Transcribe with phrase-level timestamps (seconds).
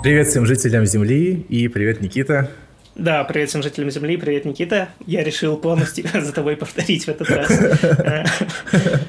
[0.00, 2.50] Привет всем жителям Земли и привет, Никита.
[2.94, 4.90] Да, привет всем жителям Земли, привет, Никита.
[5.06, 7.50] Я решил полностью за тобой повторить в этот раз.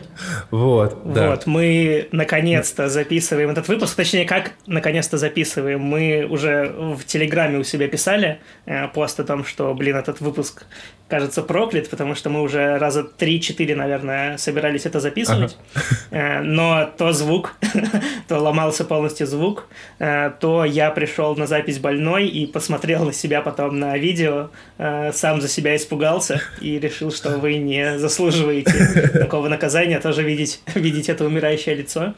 [0.52, 1.29] Вот, да.
[1.29, 5.82] Вот, мы наконец-то записываем этот выпуск, точнее, как наконец-то записываем.
[5.82, 10.65] Мы уже в Телеграме у себя писали э, пост о том, что, блин, этот выпуск
[11.09, 15.57] кажется, проклят, потому что мы уже раза 3-4, наверное, собирались это записывать.
[15.73, 15.83] Ага.
[16.11, 17.55] Э, но то звук,
[18.27, 23.41] то ломался полностью звук, э, то я пришел на запись больной и посмотрел на себя
[23.41, 29.50] потом на видео, э, сам за себя испугался и решил, что вы не заслуживаете такого
[29.50, 32.14] наказания, тоже видеть, видеть это умирающее лицо.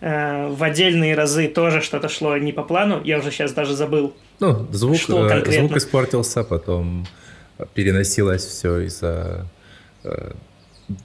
[0.00, 4.12] В отдельные разы тоже что-то шло не по плану, я уже сейчас даже забыл.
[4.40, 7.06] Ну, звук, звук испортился, потом
[7.72, 9.46] переносилось все из-за
[10.04, 10.32] э,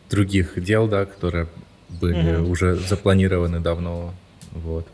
[0.10, 1.48] других дел, да, которые
[1.88, 2.52] были угу.
[2.52, 4.13] уже запланированы давно.
[4.52, 4.85] Вот.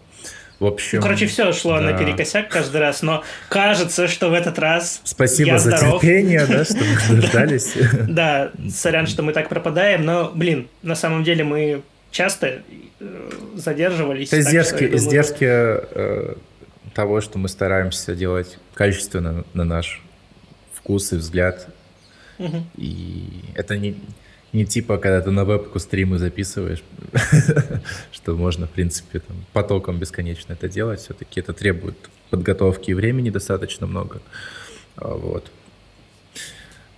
[0.59, 1.91] В общем, ну, короче, все шло да.
[1.91, 6.01] наперекосяк каждый раз, но кажется, что в этот раз Спасибо я за здоров.
[6.01, 7.73] терпение, да, что мы дождались.
[8.07, 12.63] Да, сорян, что мы так пропадаем, но, блин, на самом деле мы часто
[12.99, 14.33] э, задерживались.
[14.33, 16.35] Издержки, издержки э,
[16.95, 20.01] того, что мы стараемся делать качественно на наш
[20.73, 21.67] вкус и взгляд.
[22.77, 23.95] И это не,
[24.53, 26.83] не типа, когда ты на вебку стримы записываешь,
[28.11, 31.01] что можно, в принципе, там, потоком бесконечно это делать.
[31.01, 31.95] Все-таки это требует
[32.29, 34.21] подготовки и времени достаточно много.
[34.95, 35.51] А, вот.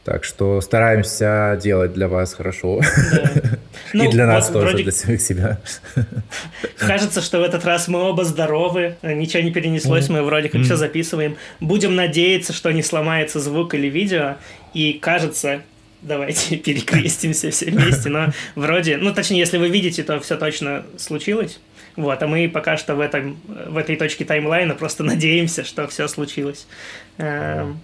[0.05, 2.81] Так что стараемся делать для вас хорошо.
[3.11, 3.31] Да.
[3.91, 4.83] Ну, и для нас вот тоже, вроде...
[4.83, 5.59] для самих себя.
[6.77, 10.11] Кажется, что в этот раз мы оба здоровы, ничего не перенеслось, mm.
[10.11, 10.63] мы вроде как mm.
[10.65, 11.37] все записываем.
[11.59, 14.35] Будем надеяться, что не сломается звук или видео.
[14.75, 15.61] И кажется,
[16.01, 21.59] давайте перекрестимся все вместе, но вроде, ну точнее, если вы видите, то все точно случилось.
[21.95, 26.07] Вот, а мы пока что в, этом, в этой точке таймлайна просто надеемся, что все
[26.07, 26.65] случилось.
[27.17, 27.81] Эм,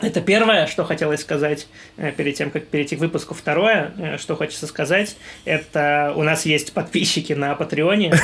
[0.00, 1.66] это первое, что хотелось сказать
[1.96, 3.32] э, перед тем, как перейти к выпуску.
[3.34, 5.16] Второе, э, что хочется сказать,
[5.46, 8.10] это у нас есть подписчики на Патреоне.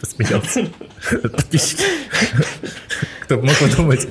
[0.00, 0.66] Посмеялся.
[1.22, 1.84] Подписчики.
[3.20, 4.08] Кто мог подумать.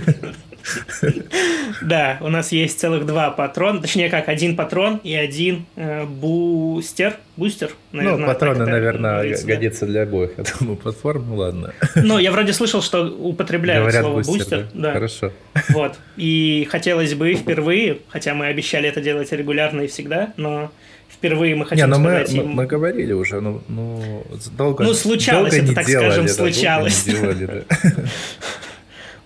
[1.82, 7.18] Да, у нас есть целых два патрона, точнее как, один патрон и один э, бустер.
[7.38, 8.20] Бустер, наверное.
[8.20, 11.74] Ну, патроны, наверное, годится для обоих, я думаю, платформ, ну ладно.
[11.96, 14.38] Ну, я вроде слышал, что употребляют Говорят, слово бустер.
[14.38, 14.82] бустер да?
[14.82, 14.94] да.
[14.94, 15.32] Хорошо.
[15.70, 15.98] Вот.
[16.18, 20.72] И хотелось бы впервые, хотя мы обещали это делать регулярно и всегда, но
[21.10, 22.50] впервые мы хотим не, но сказать мы, им...
[22.50, 24.26] мы говорили уже, ну, ну
[24.58, 27.04] долго Ну, случалось долго это, так делали, скажем, да, случалось.
[27.04, 27.90] Делали, да.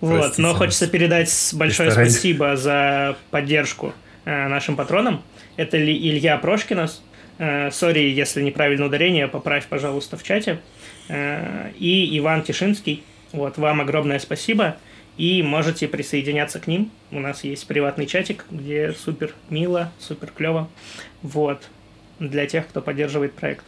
[0.04, 3.94] Вот, но хочется передать большое спасибо за поддержку
[4.24, 5.22] э, нашим патронам.
[5.56, 7.02] Это Илья Прошкинос.
[7.38, 10.60] Э, сори, если неправильное ударение, поправь, пожалуйста, в чате.
[11.08, 13.02] Э, и Иван Тишинский.
[13.32, 14.76] Вот, вам огромное спасибо.
[15.16, 16.90] И можете присоединяться к ним.
[17.10, 20.68] У нас есть приватный чатик, где супер мило, супер клево.
[21.22, 21.62] Вот.
[22.18, 23.64] Для тех, кто поддерживает проект.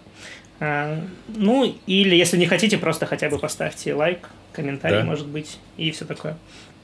[0.59, 5.05] Ну, или если не хотите, просто хотя бы поставьте лайк, комментарий, да.
[5.05, 6.37] может быть, и все такое.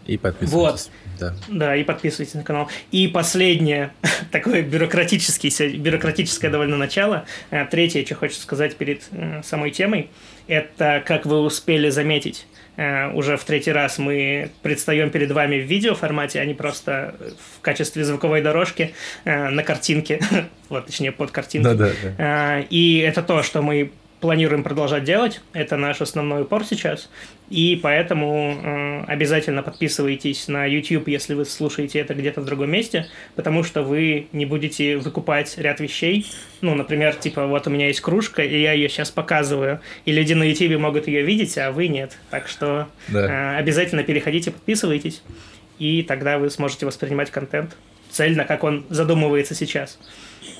[0.07, 0.91] И подписывайтесь.
[0.91, 0.91] Вот.
[1.21, 1.35] Да.
[1.49, 2.69] да, и подписывайтесь на канал.
[2.91, 3.93] И последнее,
[4.33, 7.25] такое бюрократическое, бюрократическое довольно начало.
[7.51, 10.11] Э, третье, что хочу сказать перед э, самой темой,
[10.49, 12.47] это, как вы успели заметить,
[12.77, 17.15] э, уже в третий раз мы предстаем перед вами в видеоформате, а не просто
[17.57, 18.95] в качестве звуковой дорожки
[19.25, 20.21] на картинке,
[20.69, 21.77] вот, точнее, под картинкой.
[21.77, 22.61] Да, да, да.
[22.71, 25.41] И это то, что мы планируем продолжать делать.
[25.53, 27.11] Это наш основной упор сейчас.
[27.53, 33.09] И поэтому э, обязательно подписывайтесь на YouTube, если вы слушаете это где-то в другом месте,
[33.35, 36.27] потому что вы не будете выкупать ряд вещей.
[36.63, 40.33] Ну, например, типа, вот у меня есть кружка, и я ее сейчас показываю, и люди
[40.33, 42.17] на YouTube могут ее видеть, а вы нет.
[42.31, 43.57] Так что да.
[43.57, 45.23] э, обязательно переходите, подписывайтесь,
[45.79, 47.77] и тогда вы сможете воспринимать контент
[48.09, 49.99] цельно, как он задумывается сейчас,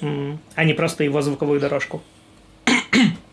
[0.03, 2.03] а не просто его звуковую дорожку.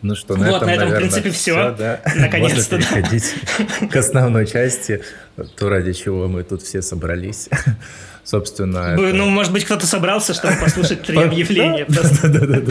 [0.02, 1.52] Ну что, на вот, этом, на этом, наверное, в принципе, все.
[1.52, 2.00] все да?
[2.16, 2.76] Наконец-то.
[2.76, 3.34] Можно переходить
[3.80, 3.86] да.
[3.88, 5.02] к основной части,
[5.56, 7.48] то, ради чего мы тут все собрались.
[8.24, 9.24] Собственно, Ну, это...
[9.24, 11.84] может быть, кто-то собрался, чтобы послушать три объявления.
[11.88, 12.62] Да-да-да.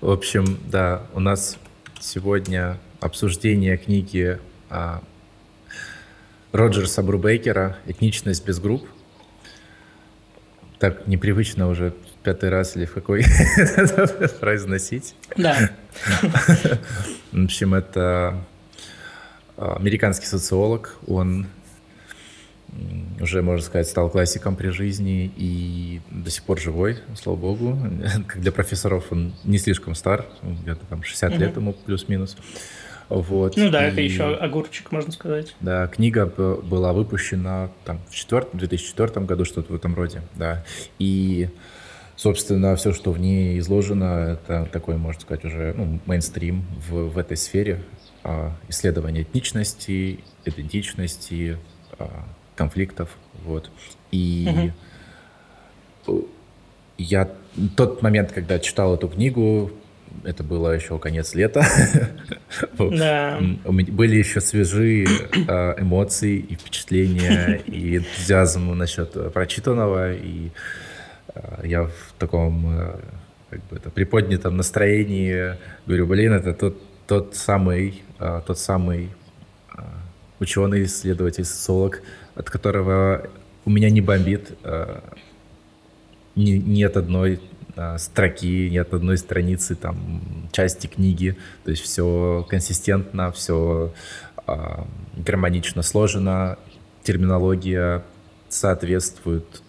[0.00, 1.58] В общем, да, у нас
[2.00, 4.38] сегодня обсуждение книги
[4.70, 5.02] а,
[6.52, 8.86] Роджерса Брубейкера «Этничность без групп».
[10.78, 11.94] Так непривычно уже
[12.26, 13.24] пятый раз или в какой
[14.40, 15.14] произносить.
[15.36, 15.70] Да.
[17.30, 18.44] В общем, это
[19.56, 20.96] а, американский социолог.
[21.06, 21.46] Он
[23.20, 27.78] уже, можно сказать, стал классиком при жизни и до сих пор живой, слава богу.
[28.26, 32.36] Как для профессоров он не слишком стар, где-то там 60 лет ему плюс-минус.
[33.08, 33.56] Вот.
[33.56, 35.54] Ну да, и, это еще огурчик, можно сказать.
[35.60, 38.48] Да, книга была выпущена там, в, четвер...
[38.52, 40.64] в 2004 году, что-то в этом роде, да.
[40.98, 41.48] И,
[42.16, 47.18] собственно, все, что в ней изложено, это такой, можно сказать, уже ну, мейнстрим в, в
[47.18, 47.82] этой сфере
[48.24, 51.58] а, исследования этничности, идентичности,
[51.98, 52.24] а,
[52.56, 53.10] конфликтов,
[53.44, 53.70] вот.
[54.10, 54.72] И
[56.06, 56.28] угу.
[56.98, 57.30] я
[57.76, 59.70] тот момент, когда читал эту книгу,
[60.24, 61.64] это было еще конец лета.
[62.78, 63.38] Да.
[63.64, 65.06] Были еще свежие
[65.46, 70.14] а, эмоции и впечатления, и энтузиазм насчет прочитанного.
[70.14, 70.50] И
[71.62, 73.00] я в таком а,
[73.50, 75.56] как бы это приподнятом настроении
[75.86, 78.02] говорю, блин, это тот, тот самый,
[78.46, 79.10] тот самый
[80.40, 82.02] ученый, исследователь, социолог,
[82.34, 83.28] от которого
[83.64, 84.58] у меня не бомбит,
[86.34, 87.40] нет одной
[87.98, 91.36] строки, нет одной страницы, там, части книги.
[91.64, 93.92] То есть все консистентно, все
[95.16, 96.58] гармонично сложено,
[97.02, 98.02] терминология
[98.48, 99.62] соответствует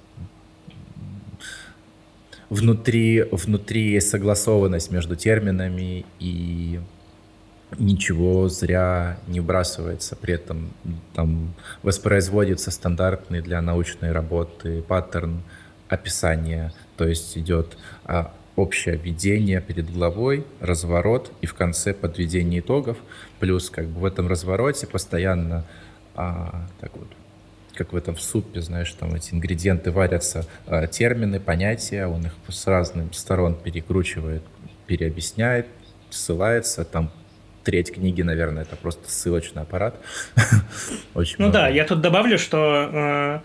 [2.50, 6.80] внутри, внутри есть согласованность между терминами и
[7.78, 10.16] ничего зря не вбрасывается.
[10.16, 10.72] При этом
[11.14, 11.54] там
[11.84, 15.42] воспроизводится стандартный для научной работы паттерн
[15.90, 22.98] описания то есть идет а, общее введение перед главой, разворот и в конце подведение итогов.
[23.40, 25.64] Плюс как бы в этом развороте постоянно
[26.16, 27.08] а, так вот
[27.78, 32.68] как в этом супе, знаешь, там эти ингредиенты варятся, а, термины, понятия, он их с
[32.68, 34.42] разных сторон перекручивает,
[34.88, 35.68] переобъясняет,
[36.10, 37.12] ссылается, там
[37.64, 39.96] треть книги, наверное, это просто ссылочный аппарат.
[41.14, 41.60] Очень ну много.
[41.60, 43.40] да, я тут добавлю, что э,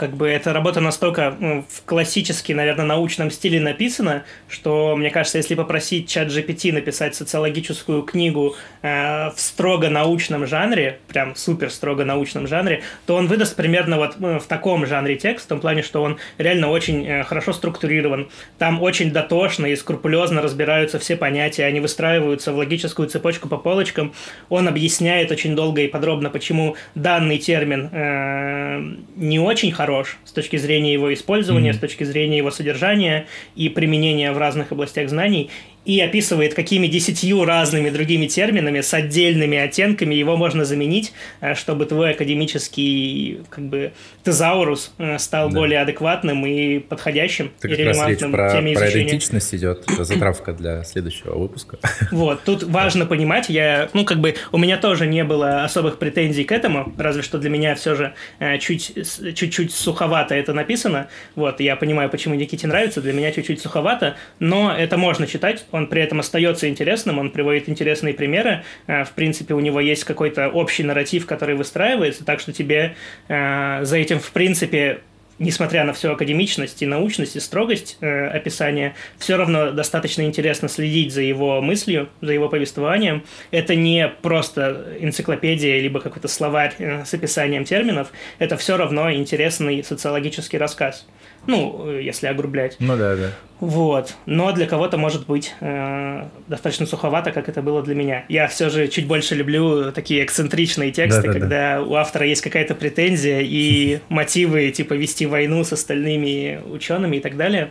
[0.00, 5.36] как бы эта работа настолько ну, в классически, наверное, научном стиле написана, что, мне кажется,
[5.36, 12.06] если попросить чат GPT написать социологическую книгу э, в строго научном жанре, прям супер строго
[12.06, 15.82] научном жанре, то он выдаст примерно вот э, в таком жанре текст, в том плане,
[15.82, 18.30] что он реально очень э, хорошо структурирован.
[18.56, 24.14] Там очень дотошно и скрупулезно разбираются все понятия, они выстраиваются в логическую цепочку по полочкам.
[24.48, 28.82] Он объясняет очень долго и подробно, почему данный термин э,
[29.16, 31.74] не очень хороший, хорош с точки зрения его использования, mm-hmm.
[31.74, 33.26] с точки зрения его содержания
[33.56, 35.50] и применения в разных областях знаний
[35.84, 41.86] и описывает, какими десятью разными другими терминами с отдельными оттенками его можно заменить, э, чтобы
[41.86, 43.92] твой академический как бы
[44.22, 45.58] тезаурус э, стал да.
[45.58, 51.36] более адекватным и подходящим так и релевантным про, теме про идентичность идет, затравка для следующего
[51.36, 51.78] выпуска.
[52.10, 56.44] Вот, тут важно понимать, я, ну, как бы, у меня тоже не было особых претензий
[56.44, 58.92] к этому, разве что для меня все же э, чуть,
[59.34, 64.74] чуть-чуть суховато это написано, вот, я понимаю, почему Никите нравится, для меня чуть-чуть суховато, но
[64.76, 68.64] это можно читать, он при этом остается интересным, он приводит интересные примеры.
[68.86, 72.94] Э, в принципе, у него есть какой-то общий нарратив, который выстраивается, так что тебе
[73.28, 75.00] э, за этим, в принципе,
[75.40, 81.12] несмотря на всю академичность и научность и строгость э, описания, все равно достаточно интересно следить
[81.12, 83.24] за его мыслью, за его повествованием.
[83.50, 89.82] Это не просто энциклопедия, либо какой-то словарь э, с описанием терминов, это все равно интересный
[89.82, 91.06] социологический рассказ.
[91.46, 92.76] Ну, если огрублять.
[92.78, 93.30] Ну да, да.
[93.60, 94.14] Вот.
[94.24, 98.24] Но для кого-то может быть э, достаточно суховато, как это было для меня.
[98.28, 101.82] Я все же чуть больше люблю такие эксцентричные тексты, да, да, когда да.
[101.82, 107.36] у автора есть какая-то претензия и мотивы, типа вести войну с остальными учеными и так
[107.36, 107.70] далее.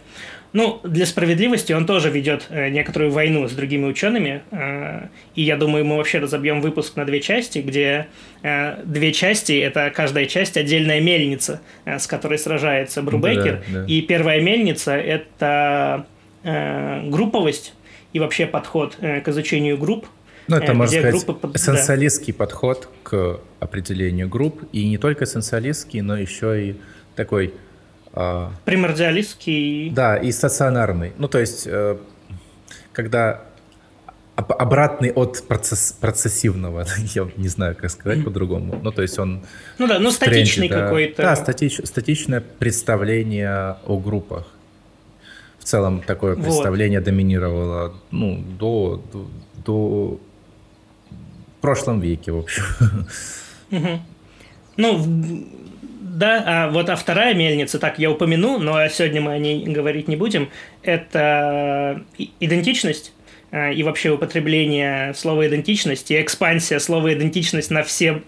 [0.52, 5.58] Ну, для справедливости он тоже ведет э, некоторую войну с другими учеными, э, и я
[5.58, 8.08] думаю, мы вообще разобьем выпуск на две части, где
[8.42, 13.86] э, две части– это каждая часть отдельная мельница, с которой сражается Брубейкер, да, да.
[13.86, 16.06] и первая мельница– это
[16.42, 17.74] групповость
[18.14, 20.08] и вообще подход к изучению групп,
[20.48, 21.52] ну, это, можно сказать, группы...
[21.54, 22.38] эссенциалистский да.
[22.40, 26.76] подход к определению групп, и не только эссенциалистский, но еще и
[27.16, 27.54] такой
[28.14, 29.92] Примордиалистский.
[29.92, 31.14] Да, и стационарный.
[31.18, 31.98] Ну, то есть, э,
[32.92, 33.44] когда
[34.36, 36.86] обратный от процесс, процессивного,
[37.16, 38.80] я не знаю, как сказать по-другому.
[38.82, 39.42] Ну, то есть он...
[39.78, 41.22] Ну да, ну статичный тренде, какой-то.
[41.22, 44.48] Да, статич, статичное представление о группах.
[45.60, 46.44] В целом такое вот.
[46.44, 49.28] представление доминировало ну, до, до,
[49.66, 50.20] до...
[51.58, 52.64] в прошлом веке, в общем.
[53.72, 54.00] Угу.
[54.78, 55.46] Ну,
[56.20, 60.10] да, а вот а вторая мельница, так я упомяну, но сегодня мы о ней говорить
[60.10, 60.50] не будем,
[60.84, 62.04] это
[62.40, 63.14] идентичность
[63.52, 68.22] а, и вообще употребление слова идентичность и экспансия слова идентичность на все,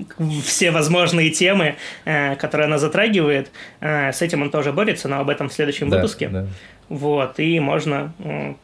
[0.46, 3.52] все возможные темы, а, которые она затрагивает.
[3.82, 6.30] С этим он тоже борется, но об этом в следующем да, выпуске.
[6.30, 6.48] Да.
[6.88, 8.14] Вот, и можно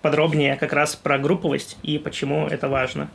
[0.02, 3.10] подробнее как раз про групповость и почему это важно.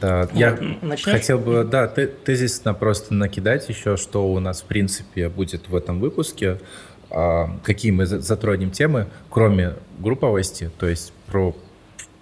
[0.00, 1.12] Да, я начнешь?
[1.12, 6.00] хотел бы, да, тезисно просто накидать еще, что у нас в принципе будет в этом
[6.00, 6.58] выпуске,
[7.10, 11.56] а, какие мы затронем темы, кроме групповости, то есть про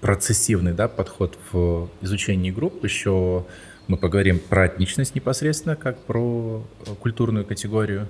[0.01, 3.45] процессивный да, подход в изучении групп, еще
[3.87, 6.63] мы поговорим про этничность непосредственно, как про
[7.01, 8.07] культурную категорию,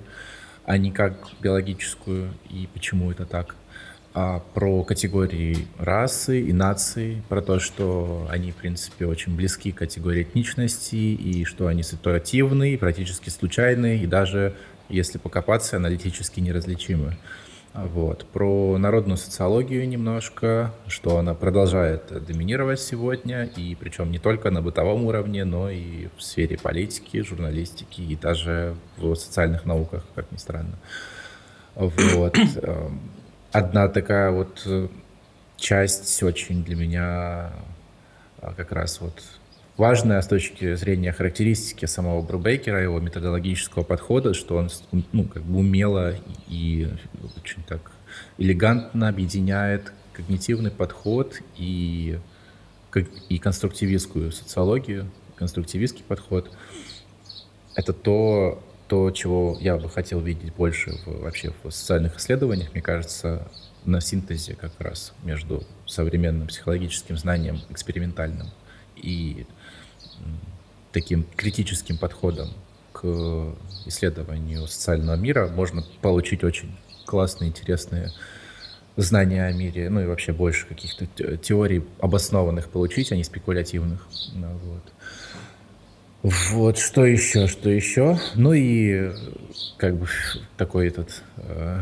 [0.65, 3.55] а не как биологическую и почему это так
[4.13, 9.77] а, про категории расы и нации, про то, что они, в принципе, очень близки к
[9.77, 14.55] категории этничности, и что они ситуативны, практически случайны, и даже,
[14.89, 17.17] если покопаться, аналитически неразличимы.
[17.73, 18.25] Вот.
[18.25, 25.05] Про народную социологию немножко, что она продолжает доминировать сегодня, и причем не только на бытовом
[25.05, 30.79] уровне, но и в сфере политики, журналистики и даже в социальных науках, как ни странно.
[31.75, 32.35] Вот.
[33.51, 34.87] Одна такая вот э,
[35.57, 37.51] часть очень для меня
[38.41, 39.23] а, как раз вот
[39.75, 44.69] важная с точки зрения характеристики самого Брубейкера, его методологического подхода, что он
[45.13, 46.13] ну, как бы умело
[46.47, 46.89] и
[47.41, 47.91] очень так
[48.37, 52.19] элегантно объединяет когнитивный подход и,
[53.29, 56.51] и конструктивистскую социологию, конструктивистский подход.
[57.73, 62.81] Это то, то, чего я бы хотел видеть больше в, вообще в социальных исследованиях, мне
[62.81, 63.47] кажется,
[63.85, 68.47] на синтезе как раз между современным психологическим знанием, экспериментальным
[68.95, 69.45] и
[70.91, 72.49] таким критическим подходом
[72.91, 73.05] к
[73.85, 78.11] исследованию социального мира можно получить очень классные, интересные
[78.97, 84.07] знания о мире, ну и вообще больше каких-то теорий обоснованных получить, а не спекулятивных.
[84.33, 84.83] Ну, вот.
[86.21, 88.19] Вот, что еще, что еще?
[88.35, 89.11] Ну и
[89.77, 90.07] как бы
[90.57, 91.79] такой этот э,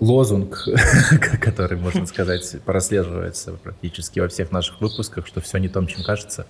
[0.00, 0.66] лозунг,
[1.40, 6.46] который, можно сказать, прослеживается практически во всех наших выпусках, что все не то, чем кажется,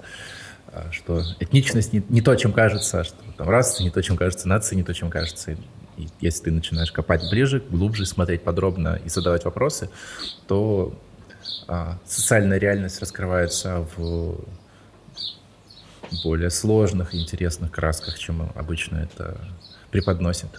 [0.69, 4.49] а, что этничность не, не то, чем кажется, что там раса не то, чем кажется,
[4.49, 5.57] нация не то, чем кажется.
[5.97, 9.91] И если ты начинаешь копать ближе, глубже, смотреть подробно и задавать вопросы,
[10.47, 10.97] то
[11.67, 14.45] а, социальная реальность раскрывается в
[16.25, 19.39] более сложных и интересных красках, чем обычно это
[19.91, 20.51] преподносят.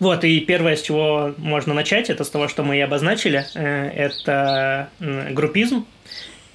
[0.00, 3.88] Вот, и первое, с чего можно начать, это с того, что мы и обозначили, э,
[3.88, 5.86] это группизм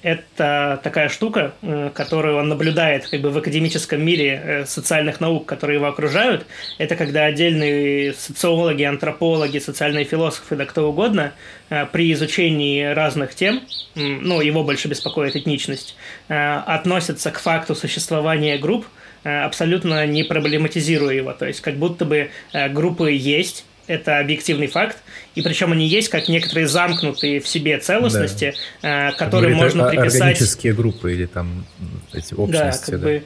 [0.02, 5.46] это такая штука, э, которую он наблюдает как бы в академическом мире э, социальных наук,
[5.46, 6.46] которые его окружают.
[6.78, 11.32] Это когда отдельные социологи, антропологи, социальные философы, да кто угодно,
[11.68, 13.62] э, при изучении разных тем,
[13.94, 15.96] ну, его больше беспокоит этничность,
[16.28, 18.86] относятся к факту существования групп,
[19.24, 21.32] абсолютно не проблематизируя его.
[21.32, 22.30] То есть как будто бы
[22.70, 24.98] группы есть, это объективный факт,
[25.34, 29.12] и причем они есть как некоторые замкнутые в себе целостности, да.
[29.12, 30.20] которые Говорит, можно приписать...
[30.20, 31.66] Органические группы или там
[32.12, 32.92] эти общности.
[32.92, 33.06] Да, как да.
[33.06, 33.24] бы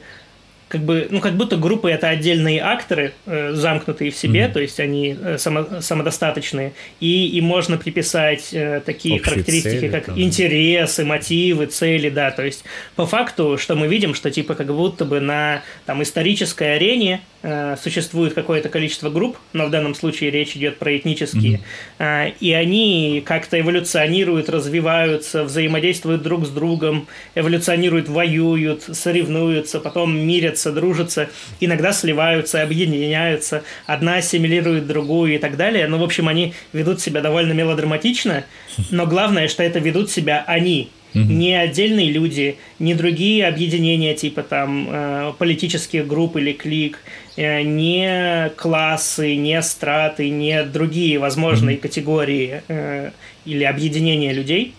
[0.75, 4.51] как бы, ну, как будто группы это отдельные акторы, э, замкнутые в себе, mm-hmm.
[4.51, 9.89] то есть они э, само, самодостаточные, и им можно приписать э, такие Общие характеристики, цели,
[9.89, 10.19] как там.
[10.19, 12.65] интересы, мотивы, цели, да, то есть
[12.97, 17.77] по факту, что мы видим, что типа как будто бы на там исторической арене э,
[17.81, 21.61] существует какое-то количество групп, но в данном случае речь идет про этнические,
[21.99, 22.31] mm-hmm.
[22.31, 30.57] э, и они как-то эволюционируют, развиваются, взаимодействуют друг с другом, эволюционируют, воюют, соревнуются, потом мирят
[30.65, 31.29] делятся, дружатся,
[31.59, 35.87] иногда сливаются, объединяются, одна ассимилирует другую и так далее.
[35.87, 38.43] Ну, в общем, они ведут себя довольно мелодраматично,
[38.91, 44.89] но главное, что это ведут себя они, не отдельные люди, не другие объединения типа там
[44.91, 46.99] э, политических групп или клик,
[47.37, 53.11] э, не классы, не страты, не другие возможные категории э,
[53.45, 54.73] или объединения людей,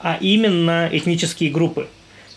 [0.00, 1.86] а именно этнические группы.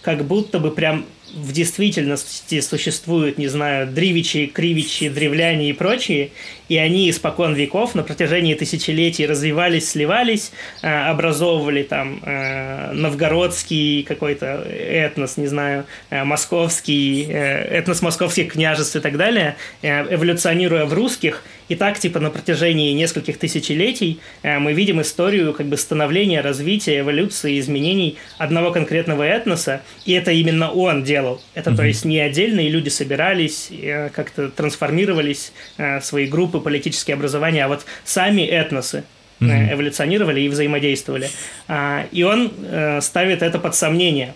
[0.04, 6.32] Как будто бы прям в действительности существуют, не знаю, древичи, кривичи, древляне и прочие,
[6.72, 14.66] и они испокон веков на протяжении тысячелетий развивались, сливались, э, образовывали там э, новгородский какой-то
[14.70, 21.76] этнос, не знаю, э, московский, этнос московских княжеств и так далее, эволюционируя в русских, и
[21.76, 28.18] так, типа, на протяжении нескольких тысячелетий мы видим историю как бы становления, развития, эволюции, изменений
[28.38, 31.42] одного конкретного этноса, и это именно он делал.
[31.54, 31.76] Это, mm-hmm.
[31.76, 33.72] то есть, не отдельные люди собирались,
[34.14, 35.54] как-то трансформировались,
[36.02, 39.04] свои группы политические образования, а вот сами этносы
[39.40, 39.74] mm-hmm.
[39.74, 41.30] эволюционировали и взаимодействовали.
[41.68, 44.34] А, и он э, ставит это под сомнение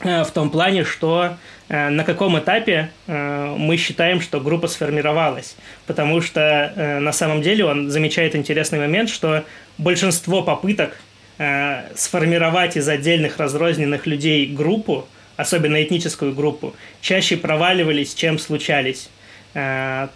[0.00, 1.36] э, в том плане, что
[1.70, 5.54] на каком этапе мы считаем, что группа сформировалась.
[5.86, 9.44] Потому что на самом деле он замечает интересный момент, что
[9.76, 10.96] большинство попыток
[11.38, 19.08] э, сформировать из отдельных разрозненных людей группу, особенно этническую группу, чаще проваливались, чем случались.
[19.54, 20.08] Э,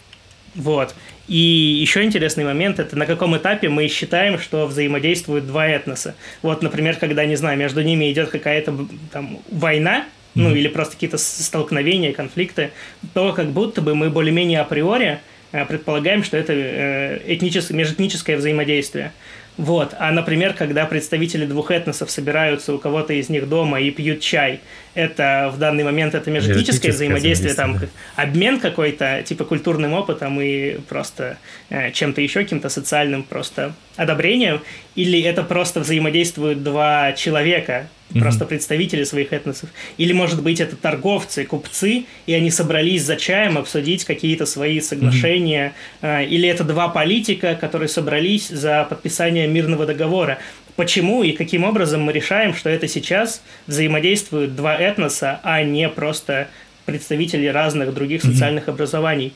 [0.54, 0.94] вот.
[1.28, 6.14] И еще интересный момент– это на каком этапе мы считаем, что взаимодействуют два этноса.
[6.42, 10.58] Вот, например, когда, не знаю, между ними идет какая-то там война, ну mm-hmm.
[10.58, 12.70] или просто какие-то столкновения, конфликты,
[13.14, 15.20] то как будто бы мы более-менее априори
[15.52, 19.12] э, предполагаем, что это э, этническое, межэтническое взаимодействие.
[19.58, 19.94] Вот.
[19.98, 24.60] А, например, когда представители двух этносов собираются у кого-то из них дома и пьют чай,
[24.94, 27.78] это в данный момент это межэтническое взаимодействие, там
[28.16, 31.38] обмен какой-то, типа культурным опытом и просто
[31.70, 34.60] э, чем-то еще, каким-то социальным просто одобрением,
[34.94, 38.48] или это просто взаимодействуют два человека, просто mm-hmm.
[38.48, 39.70] представители своих этносов.
[39.96, 45.72] Или, может быть, это торговцы, купцы, и они собрались за чаем обсудить какие-то свои соглашения.
[46.02, 46.26] Mm-hmm.
[46.26, 50.38] Или это два политика, которые собрались за подписание мирного договора.
[50.76, 56.48] Почему и каким образом мы решаем, что это сейчас взаимодействуют два этноса, а не просто
[56.86, 58.32] представители разных других mm-hmm.
[58.32, 59.34] социальных образований?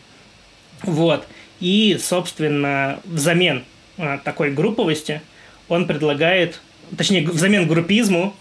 [0.83, 1.27] Вот.
[1.61, 3.65] И, собственно, взамен
[3.99, 5.21] а, такой групповости
[5.69, 6.61] он предлагает
[6.97, 8.35] точнее, взамен группизму,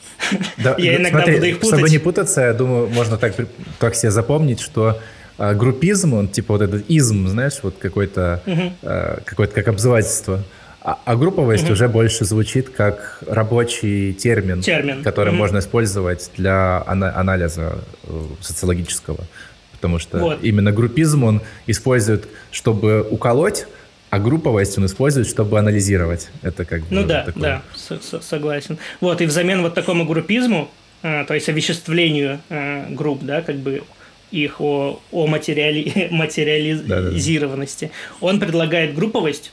[0.57, 1.79] да, я иногда смотри, буду их путать.
[1.79, 3.35] Чтобы не путаться, я думаю, можно так,
[3.79, 4.99] так себе запомнить, что
[5.37, 8.71] э, группизм, он типа вот этот изм, знаешь, вот какой-то, угу.
[8.83, 10.43] э, какой-то как обзывательство.
[10.85, 11.73] А, а групповость угу.
[11.73, 15.01] уже больше звучит как рабочий термин, термин.
[15.01, 15.37] который угу.
[15.37, 19.25] можно использовать для ана- анализа э, социологического.
[19.71, 20.43] Потому что вот.
[20.43, 23.65] именно группизм он использует, чтобы уколоть,
[24.11, 26.29] а групповость он использует, чтобы анализировать.
[26.43, 26.87] Это как бы...
[26.91, 27.63] Ну да, такое...
[27.79, 28.77] да, согласен.
[29.01, 30.69] Вот, и взамен вот такому группизму,
[31.01, 33.81] э, то есть овеществлению э, групп, да, как бы
[34.29, 38.27] их о, о материали, материализированности, да, да, да.
[38.27, 39.51] он предлагает групповость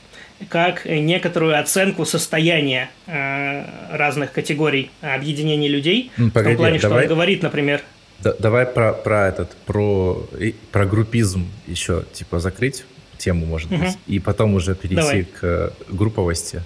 [0.49, 6.11] как некоторую оценку состояния э, разных категорий объединений людей.
[6.17, 7.81] Ну, погоди, в том плане, давай, что он говорит, например...
[8.19, 10.27] Да, давай про, про этот, про,
[10.71, 12.85] про группизм еще, типа, закрыть
[13.23, 13.79] тему, может угу.
[13.79, 15.23] быть, и потом уже перейти Давай.
[15.23, 16.63] к групповости,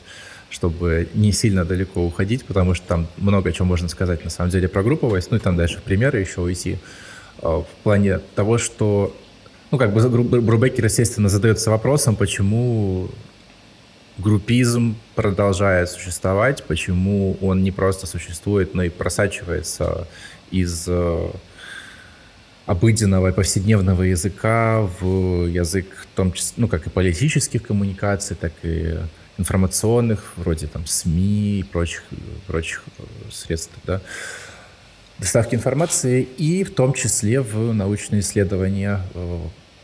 [0.49, 4.67] чтобы не сильно далеко уходить, потому что там много чего можно сказать на самом деле
[4.67, 6.77] про групповость, ну и там дальше в примеры еще уйти.
[7.41, 9.15] А, в плане того, что,
[9.71, 13.09] ну как бы Брубекер, естественно, задается вопросом, почему
[14.17, 20.07] группизм продолжает существовать, почему он не просто существует, но и просачивается
[20.51, 21.29] из э,
[22.65, 28.53] обыденного и повседневного языка в язык, в том числе, ну, как и политических коммуникаций, так
[28.63, 28.95] и
[29.37, 32.03] информационных, вроде там СМИ и прочих,
[32.47, 34.01] прочих э, средств, да,
[35.19, 39.01] доставки информации, и в том числе в научные исследования.
[39.13, 39.39] Э,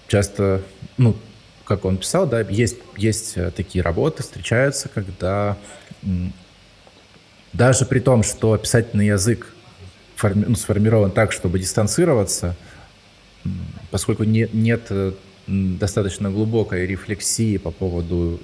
[0.07, 0.63] часто,
[0.97, 1.15] ну,
[1.65, 5.57] как он писал, да, есть, есть э, такие работы, встречаются, когда
[7.53, 9.53] даже при том, что описательный язык
[10.15, 12.55] форми, ну, сформирован так, чтобы дистанцироваться–
[13.91, 15.13] поскольку не, нет э,
[15.47, 18.39] достаточно глубокой рефлексии по поводу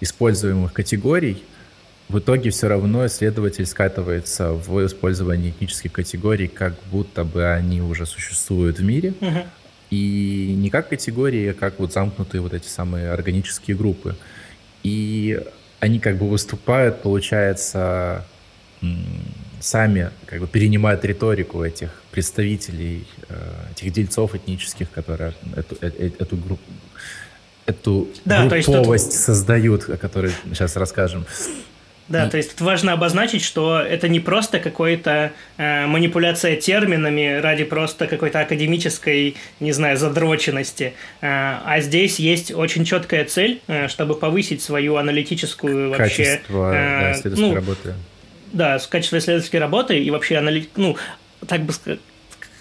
[0.00, 1.42] используемых категорий,
[2.08, 8.06] в итоге все равно исследователь скатывается в использование этнических категорий, как будто бы они уже
[8.06, 9.44] существуют в мире, угу.
[9.90, 14.16] И не как категории, а как вот замкнутые вот эти самые органические группы.
[14.82, 15.40] И
[15.80, 18.24] они как бы выступают, получается,
[19.60, 23.34] сами как бы перенимают риторику этих представителей, э,
[23.72, 26.62] этих дельцов этнических, которые эту, э, э, эту группу
[27.66, 29.20] эту да, групповость тут...
[29.20, 31.24] создают, о которой сейчас расскажем.
[32.10, 37.62] Да, то есть тут важно обозначить, что это не просто какая-то э, манипуляция терминами ради
[37.62, 44.16] просто какой-то академической, не знаю, задроченности, э, а здесь есть очень четкая цель, э, чтобы
[44.16, 46.24] повысить свою аналитическую вообще...
[46.24, 47.94] Качество э, да, ну, работы.
[48.52, 50.68] Да, качество исследовательской работы и вообще, анали...
[50.74, 50.96] ну,
[51.46, 51.72] так бы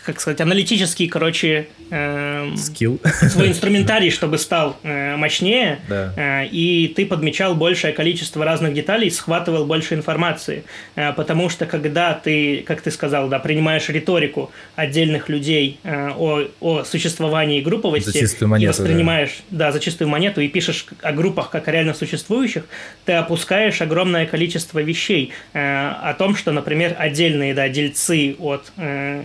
[0.05, 6.13] как сказать, аналитический, короче, э, свой инструментарий, чтобы стал э, мощнее, да.
[6.15, 10.63] э, и ты подмечал большее количество разных деталей, схватывал больше информации.
[10.95, 16.43] Э, потому что когда ты, как ты сказал, да, принимаешь риторику отдельных людей э, о,
[16.59, 18.09] о существовании групповости
[18.49, 19.67] монету, и воспринимаешь, да.
[19.67, 22.63] да, за чистую монету, и пишешь о группах как о реально существующих,
[23.05, 29.23] ты опускаешь огромное количество вещей э, о том, что, например, отдельные да, дельцы от э,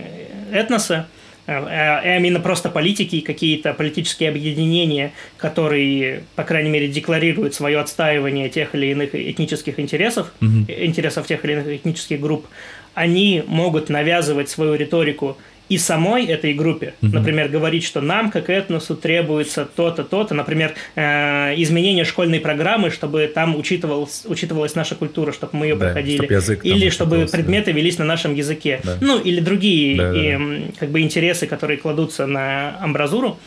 [0.65, 1.07] этноса,
[1.47, 8.49] а именно просто политики и какие-то политические объединения, которые, по крайней мере, декларируют свое отстаивание
[8.49, 12.47] тех или иных этнических интересов, mm интересов тех или иных этнических групп,
[12.95, 15.37] они могут навязывать свою риторику
[15.69, 16.93] и самой этой группе.
[17.01, 17.09] Mm-hmm.
[17.13, 20.35] Например, говорить, что нам, как этносу, требуется то-то, то-то.
[20.35, 25.85] Например, э, изменение школьной программы, чтобы там учитывалась, учитывалась наша культура, чтобы мы ее да,
[25.85, 26.17] проходили.
[26.17, 27.77] Чтоб язык или чтобы предметы да.
[27.77, 28.79] велись на нашем языке.
[28.83, 28.97] Да.
[29.01, 30.71] Ну, или другие да, и, да.
[30.79, 33.39] как бы интересы, которые кладутся на амбразуру.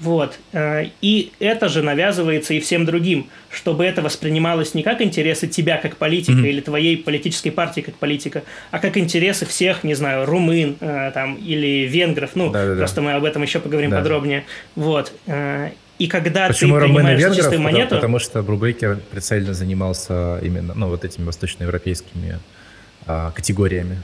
[0.00, 0.38] Вот.
[0.52, 5.76] Э, и это же навязывается и всем другим, чтобы это воспринималось не как интересы тебя
[5.76, 6.48] как политика mm-hmm.
[6.48, 11.36] или твоей политической партии как политика, а как интересы всех, не знаю, румын э, там,
[11.36, 12.30] или венгров.
[12.34, 12.78] Ну, Да-да-да.
[12.78, 13.98] просто мы об этом еще поговорим да.
[13.98, 14.44] подробнее.
[14.74, 15.12] Вот.
[15.26, 17.36] Э, и когда Почему ты принимаешь венгров?
[17.36, 17.94] чистую монету...
[17.94, 22.40] Потому, потому что Брубейкер прицельно занимался именно ну, вот этими восточноевропейскими
[23.06, 23.98] а, категориями.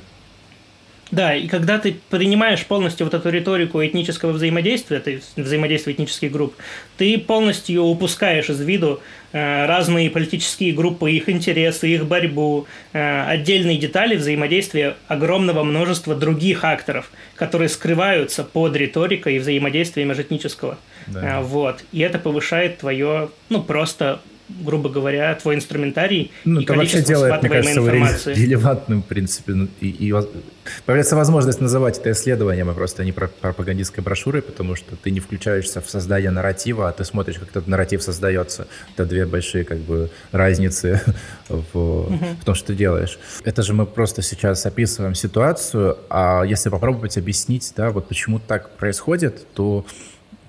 [1.10, 6.30] Да, и когда ты принимаешь полностью вот эту риторику этнического взаимодействия, то есть взаимодействия этнических
[6.30, 6.54] групп,
[6.98, 9.00] ты полностью упускаешь из виду
[9.32, 16.64] э, разные политические группы, их интересы, их борьбу, э, отдельные детали взаимодействия огромного множества других
[16.64, 20.76] акторов, которые скрываются под риторикой и взаимодействием межэтнического.
[21.06, 21.38] Да.
[21.38, 21.84] Э, вот.
[21.90, 27.42] И это повышает твое, ну, просто грубо говоря, твой инструментарий ну, и это вообще делает,
[27.42, 28.34] мне кажется, информации.
[28.34, 29.52] релевантным, в принципе.
[29.52, 30.14] Ну, и, и
[30.86, 35.80] появляется возможность называть это исследованием, а просто не пропагандистской брошюрой, потому что ты не включаешься
[35.80, 38.66] в создание нарратива, а ты смотришь, как этот нарратив создается.
[38.94, 41.00] Это две большие как бы разницы
[41.48, 42.18] в, угу.
[42.40, 43.18] в том, что ты делаешь.
[43.44, 48.76] Это же мы просто сейчас описываем ситуацию, а если попробовать объяснить, да, вот почему так
[48.76, 49.84] происходит, то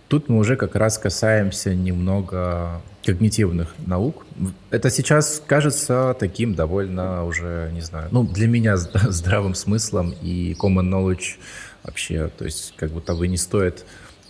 [0.10, 4.26] тут мы уже как раз касаемся немного когнитивных наук.
[4.72, 10.90] Это сейчас кажется таким довольно уже, не знаю, ну, для меня здравым смыслом и common
[10.90, 11.38] knowledge
[11.84, 13.86] вообще, то есть как будто бы не стоит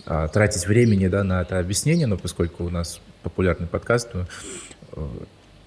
[0.06, 4.26] а, тратить времени да, на это объяснение, но поскольку у нас популярный подкаст, то
[4.92, 5.06] э,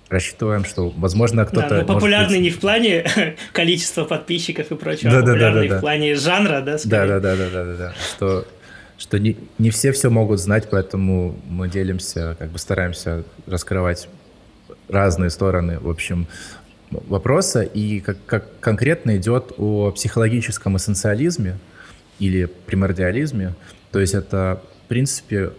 [0.10, 1.69] рассчитываем, что, возможно, кто-то...
[1.69, 2.45] Да, но популярный быть...
[2.45, 3.06] не в плане
[3.52, 7.08] количества подписчиков и прочего, да, а популярный да, да, да, в плане жанра, да, скорее.
[7.08, 8.45] Да, да, да, да, да, да, что
[9.04, 14.08] что не, не все все могут знать, поэтому мы делимся, как бы стараемся раскрывать
[14.88, 16.26] разные стороны, в общем,
[16.89, 17.63] вопроса.
[17.63, 21.60] И как, как конкретно идет о психологическом эссенциализме
[22.20, 23.56] или примордиализме.
[23.92, 25.52] То есть это, в принципе,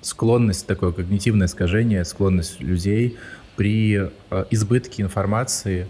[0.00, 3.16] склонность, такое когнитивное искажение, склонность людей
[3.54, 5.86] при э, избытке информации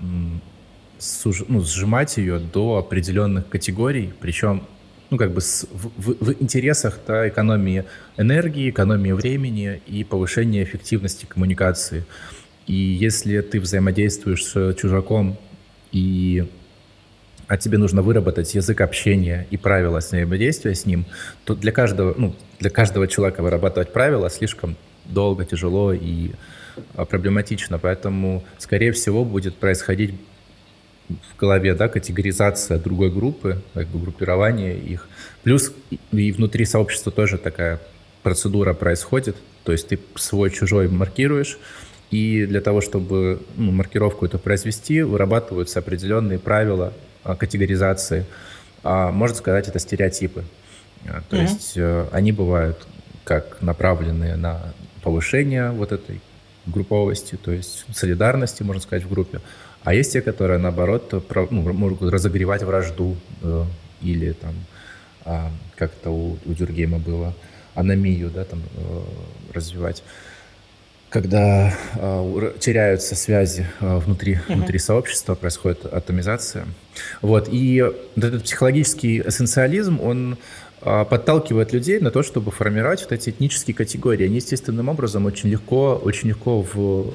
[0.00, 4.64] ну, сжимать ее до определенных категорий, причем
[5.10, 7.84] ну, как бы с, в, в интересах да, экономии
[8.16, 12.04] энергии, экономии времени и повышения эффективности коммуникации.
[12.66, 15.38] И если ты взаимодействуешь с чужаком,
[15.92, 16.46] и,
[17.46, 21.04] а тебе нужно выработать язык общения и правила взаимодействия с ним,
[21.44, 26.30] то для каждого, ну, для каждого человека вырабатывать правила слишком долго, тяжело и
[26.94, 27.78] а, проблематично.
[27.78, 30.14] Поэтому, скорее всего, будет происходить
[31.08, 35.08] в голове, да, категоризация другой группы, как бы группирование их.
[35.42, 35.72] Плюс
[36.12, 37.80] и внутри сообщества тоже такая
[38.22, 41.58] процедура происходит, то есть ты свой-чужой маркируешь,
[42.10, 48.24] и для того, чтобы ну, маркировку эту произвести, вырабатываются определенные правила а, категоризации.
[48.82, 50.44] А, можно сказать, это стереотипы.
[51.06, 51.42] А, то mm-hmm.
[51.42, 52.86] есть э, они бывают
[53.24, 56.20] как направленные на повышение вот этой
[56.66, 59.40] групповости, то есть солидарности, можно сказать, в группе,
[59.84, 61.12] а есть те, которые, наоборот,
[61.50, 63.64] ну, могут разогревать вражду э,
[64.02, 64.54] или там,
[65.26, 67.34] э, как то у, у Дюргейма было,
[67.74, 69.02] аномию, да, там, э,
[69.52, 70.02] развивать
[71.14, 74.54] когда э, теряются связи э, внутри, uh-huh.
[74.56, 76.66] внутри сообщества, происходит атомизация.
[77.22, 77.48] Вот.
[77.52, 80.38] И вот этот психологический эссенциализм, он
[80.82, 84.26] э, подталкивает людей на то, чтобы формировать вот эти этнические категории.
[84.26, 87.14] Они естественным образом очень легко, очень легко в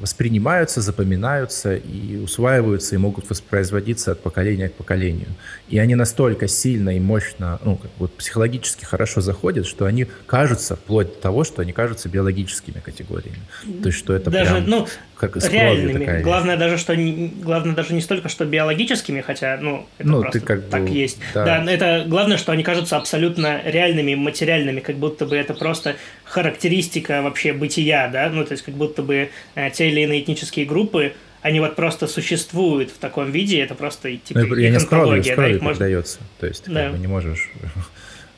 [0.00, 5.28] воспринимаются, запоминаются и усваиваются и могут воспроизводиться от поколения к поколению.
[5.68, 10.76] И они настолько сильно и мощно, ну, как вот психологически хорошо заходят, что они кажутся,
[10.76, 13.40] вплоть до того, что они кажутся биологическими категориями.
[13.82, 16.04] То есть, что это даже, прям ну, как из реальными.
[16.04, 20.40] Такая главное даже, что главное даже не столько, что биологическими, хотя, ну, это ну, просто
[20.40, 21.18] ты как так бы, есть.
[21.34, 21.44] Да.
[21.44, 27.22] да, это главное, что они кажутся абсолютно реальными, материальными, как будто бы это просто характеристика
[27.22, 31.14] вообще бытия, да, ну, то есть как будто бы э, те или иные этнические группы,
[31.40, 35.58] они вот просто существуют в таком виде, это просто типа ну, Я не скрою, скрою
[35.58, 35.78] да, можно...
[35.78, 36.84] передается, то есть ты да.
[36.84, 37.50] как бы не можешь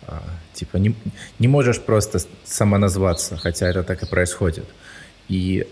[0.07, 0.23] а,
[0.53, 0.95] типа не,
[1.39, 4.67] не можешь просто самоназваться, хотя это так и происходит.
[5.29, 5.67] И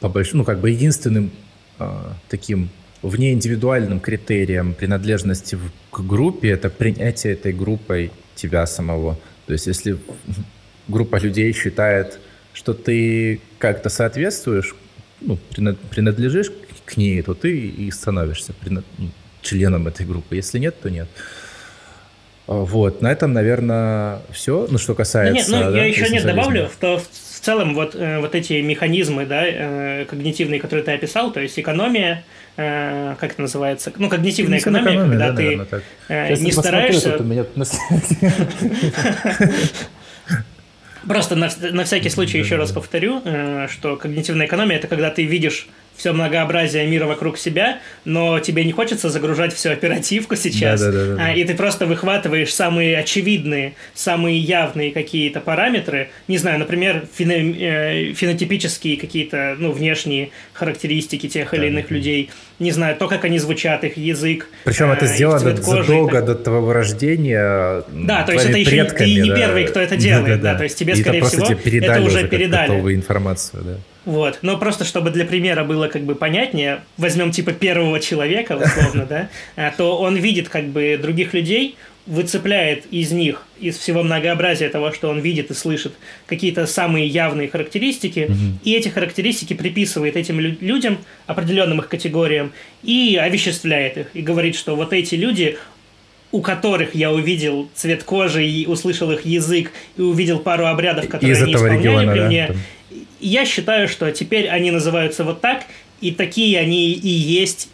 [0.00, 1.30] по большому, ну как бы единственным
[1.78, 2.70] а, таким
[3.02, 5.58] внеиндивидуальным критерием принадлежности
[5.90, 9.18] к группе это принятие этой группой тебя самого.
[9.46, 9.98] То есть если
[10.88, 12.18] группа людей считает,
[12.52, 14.74] что ты как-то соответствуешь,
[15.20, 15.38] ну,
[15.90, 16.50] принадлежишь
[16.84, 18.54] к ней, то ты и становишься.
[18.66, 18.82] Ну,
[19.42, 20.36] членом этой группы.
[20.36, 21.08] Если нет, то нет.
[22.46, 24.66] Вот, на этом, наверное, все.
[24.70, 25.50] Ну, что касается...
[25.50, 28.54] Ну, нет, ну, да, я еще нет добавлю, в, в целом вот, э, вот эти
[28.54, 32.24] механизмы, да, э, когнитивные, которые ты описал, то есть экономия,
[32.56, 35.56] э, как это называется, ну, когнитивная экономия, экономия когда да, ты
[36.08, 37.18] наверное, не стараешься...
[37.18, 37.44] Меня...
[41.06, 43.20] Просто на, на всякий случай еще раз повторю,
[43.68, 48.72] что когнитивная экономия– это когда ты видишь все многообразие мира вокруг себя, но тебе не
[48.72, 51.26] хочется загружать всю оперативку сейчас, да, да, да, да.
[51.26, 57.32] А, и ты просто выхватываешь самые очевидные, самые явные какие-то параметры, не знаю, например, фено,
[57.32, 61.94] э, фенотипические какие-то, ну, внешние характеристики тех да, или иных да.
[61.94, 64.48] людей, не знаю, то, как они звучат, их язык.
[64.64, 67.84] Причем это э, сделано задолго до твоего рождения.
[67.92, 69.36] Да, то есть это еще ты не да.
[69.36, 70.58] первый, кто это делает, да, да, да.
[70.58, 72.94] то есть тебе, и скорее это всего, это уже передали.
[72.94, 73.78] информацию, да.
[74.04, 74.38] Вот.
[74.42, 79.28] Но просто чтобы для примера было как бы понятнее, возьмем типа первого человека, условно, да,
[79.56, 84.92] а, то он видит как бы других людей, выцепляет из них, из всего многообразия того,
[84.92, 85.94] что он видит и слышит,
[86.26, 88.58] какие-то самые явные характеристики, mm-hmm.
[88.62, 94.76] и эти характеристики приписывает этим людям, определенным их категориям, и овеществляет их, и говорит, что
[94.76, 95.56] вот эти люди,
[96.30, 101.32] у которых я увидел цвет кожи и услышал их язык, и увидел пару обрядов, которые
[101.32, 102.54] из они исполняли региона, при мне, да,
[103.28, 105.64] я считаю, что теперь они называются вот так,
[106.00, 107.68] и такие они и есть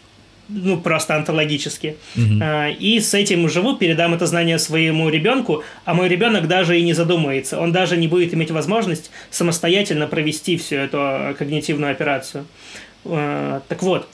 [0.53, 1.95] ну, просто антологически.
[2.15, 2.43] Угу.
[2.79, 6.93] И с этим живу, передам это знание своему ребенку, а мой ребенок даже и не
[6.93, 7.59] задумается.
[7.59, 12.45] Он даже не будет иметь возможность самостоятельно провести всю эту когнитивную операцию.
[13.05, 14.07] А, так вот,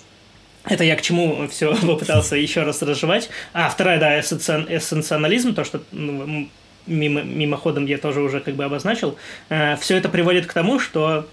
[0.66, 3.30] это я к чему все попытался еще раз разжевать.
[3.54, 6.50] А, вторая, да, эссенционализм, то, что ну,
[6.88, 9.18] мимо, мимоходом я тоже уже как бы обозначил,
[9.50, 11.28] э, все это приводит к тому, что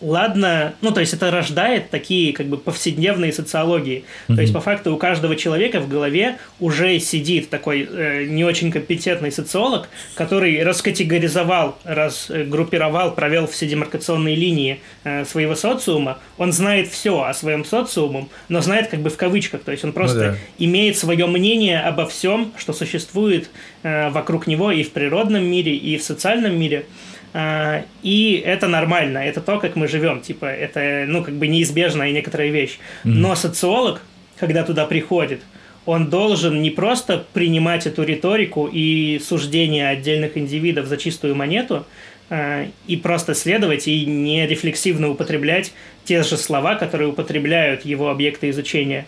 [0.00, 4.04] ладно, ну, то есть это рождает такие как бы повседневные социологии.
[4.28, 4.34] Mm-hmm.
[4.34, 8.70] То есть по факту у каждого человека в голове уже сидит такой э, не очень
[8.72, 16.18] компетентный социолог, который раскатегоризовал, разгруппировал, провел все демаркационные линии э, своего социума.
[16.38, 19.62] Он знает все о своем социуме, но знает как бы в кавычках.
[19.62, 20.36] То есть он просто ну, да.
[20.58, 23.50] имеет свое мнение обо всем, что существует
[23.82, 26.86] э, вокруг него и в природном мире, и в социальном мире.
[26.86, 32.10] А, и это нормально, это то, как мы живем, типа, это, ну, как бы неизбежная
[32.12, 32.78] некоторая вещь.
[33.04, 34.02] Но социолог,
[34.38, 35.40] когда туда приходит,
[35.86, 41.86] он должен не просто принимать эту риторику и суждения отдельных индивидов за чистую монету,
[42.28, 45.72] а, и просто следовать и не рефлексивно употреблять
[46.04, 49.06] те же слова, которые употребляют его объекты изучения,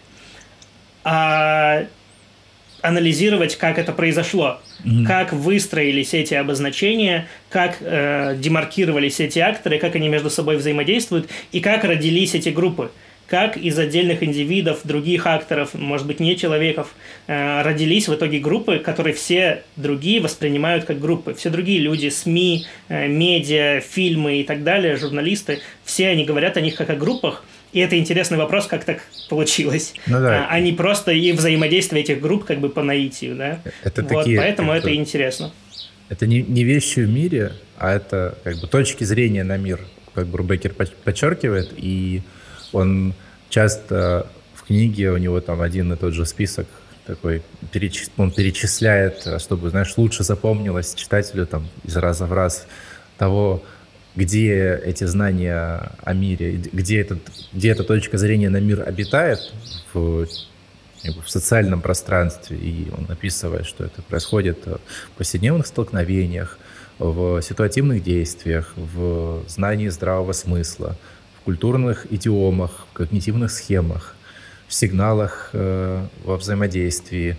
[1.04, 1.84] а
[2.82, 5.06] анализировать, как это произошло, mm-hmm.
[5.06, 11.60] как выстроились эти обозначения, как э, демаркировались эти акторы, как они между собой взаимодействуют и
[11.60, 12.90] как родились эти группы
[13.32, 16.94] как из отдельных индивидов, других акторов, может быть, не человеков,
[17.28, 21.32] э, родились в итоге группы, которые все другие воспринимают как группы.
[21.32, 26.60] Все другие люди, СМИ, э, медиа, фильмы и так далее, журналисты, все они говорят о
[26.60, 27.42] них как о группах,
[27.72, 29.94] и это интересный вопрос, как так получилось.
[30.06, 30.46] Ну, да.
[30.46, 33.60] а, а не просто и взаимодействие этих групп как бы по наитию, да?
[33.82, 35.52] Это вот, такие, поэтому это, это интересно.
[36.08, 39.80] Это не, не вещи в мире, а это как бы точки зрения на мир,
[40.14, 42.22] как Брубекер подчеркивает, и
[42.72, 43.14] он
[43.48, 46.66] часто в книге, у него там один и тот же список
[47.06, 48.06] такой, переч...
[48.16, 52.66] он перечисляет, чтобы, знаешь, лучше запомнилось читателю там из раза в раз
[53.18, 53.62] того,
[54.14, 57.20] где эти знания о мире, где, этот,
[57.52, 59.52] где эта точка зрения на мир обитает
[59.92, 64.78] в, в социальном пространстве, и он описывает, что это происходит в
[65.16, 66.58] повседневных столкновениях,
[66.98, 70.96] в ситуативных действиях, в знании здравого смысла,
[71.38, 74.14] в культурных идиомах, в когнитивных схемах,
[74.68, 77.36] в сигналах э, во взаимодействии,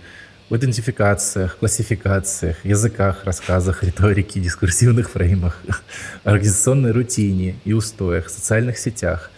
[0.50, 5.60] в идентификациях, классификациях, языках, рассказах, риторике, дискурсивных фреймах,
[6.24, 9.30] организационной рутине и устоях, социальных сетях,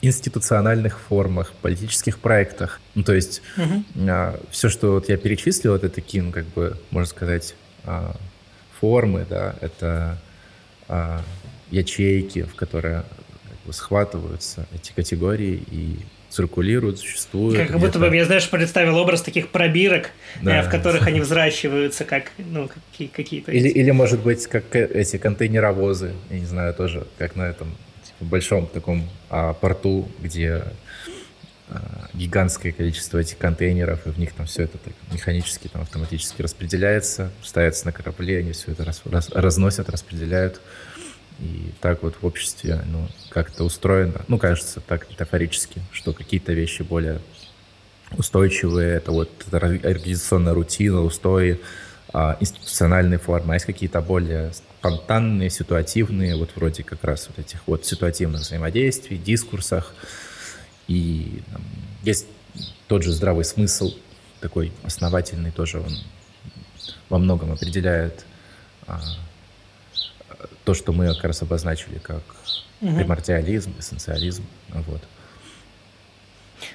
[0.00, 2.80] институциональных формах, политических проектах.
[2.94, 3.84] Ну, то есть угу.
[4.08, 8.16] а, все, что вот я перечислил, это такие, ну, как бы, можно сказать, а,
[8.80, 10.18] формы, да, это
[10.88, 11.22] а,
[11.70, 13.04] ячейки, в которые
[13.48, 15.98] как бы, схватываются эти категории и
[16.34, 17.68] циркулируют, существуют.
[17.68, 20.62] Как будто бы я, знаешь, представил образ таких пробирок, э, да.
[20.62, 22.68] в которых они взращиваются, как ну,
[22.98, 23.52] какие-то...
[23.52, 27.68] Или, или, может быть, как эти контейнеровозы, я не знаю, тоже, как на этом
[28.02, 30.64] типа, большом таком а, порту, где
[31.68, 36.42] а, гигантское количество этих контейнеров, и в них там все это так механически, там автоматически
[36.42, 40.60] распределяется, ставится на корабле, они все это раз, раз, разносят, распределяют.
[41.40, 46.82] И так вот в обществе ну, как-то устроено, ну, кажется, так метафорически, что какие-то вещи
[46.82, 47.20] более
[48.16, 51.60] устойчивые, это вот организационная рутина, устои,
[52.12, 57.66] а, институциональные формы, а есть какие-то более спонтанные, ситуативные, вот вроде как раз вот этих
[57.66, 59.92] вот ситуативных взаимодействий, дискурсах.
[60.86, 61.62] И там,
[62.02, 62.26] есть
[62.86, 63.94] тот же здравый смысл,
[64.40, 65.92] такой основательный тоже, он
[67.08, 68.24] во многом определяет
[68.86, 69.00] а,
[70.64, 72.22] то, что мы как раз обозначили как
[72.80, 72.96] угу.
[72.96, 74.44] примордиализм, эссенциализм.
[74.68, 75.02] Вот.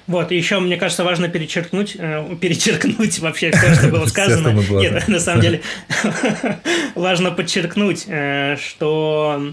[0.06, 4.50] Вот, и еще, мне кажется, важно перечеркнуть, э, перечеркнуть вообще все, что было сказано.
[4.50, 5.62] Нет, на самом деле,
[6.94, 9.52] важно подчеркнуть, э, что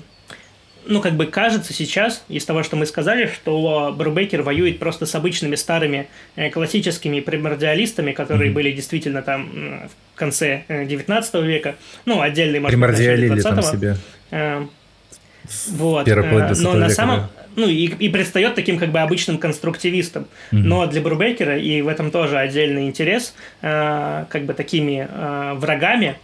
[0.87, 5.15] ну, как бы кажется сейчас, из того, что мы сказали, что Брубекер воюет просто с
[5.15, 8.53] обычными старыми э, классическими примордиалистами, которые mm-hmm.
[8.53, 13.97] были действительно там в конце 19 века, ну, отдельные, может быть, 20 себе.
[15.69, 16.07] Вот.
[16.59, 20.23] Но на самом ну, и, и предстает таким как бы обычным конструктивистом.
[20.51, 20.57] Mm-hmm.
[20.57, 26.17] Но для Брубекера, и в этом тоже отдельный интерес, э, как бы такими э, врагами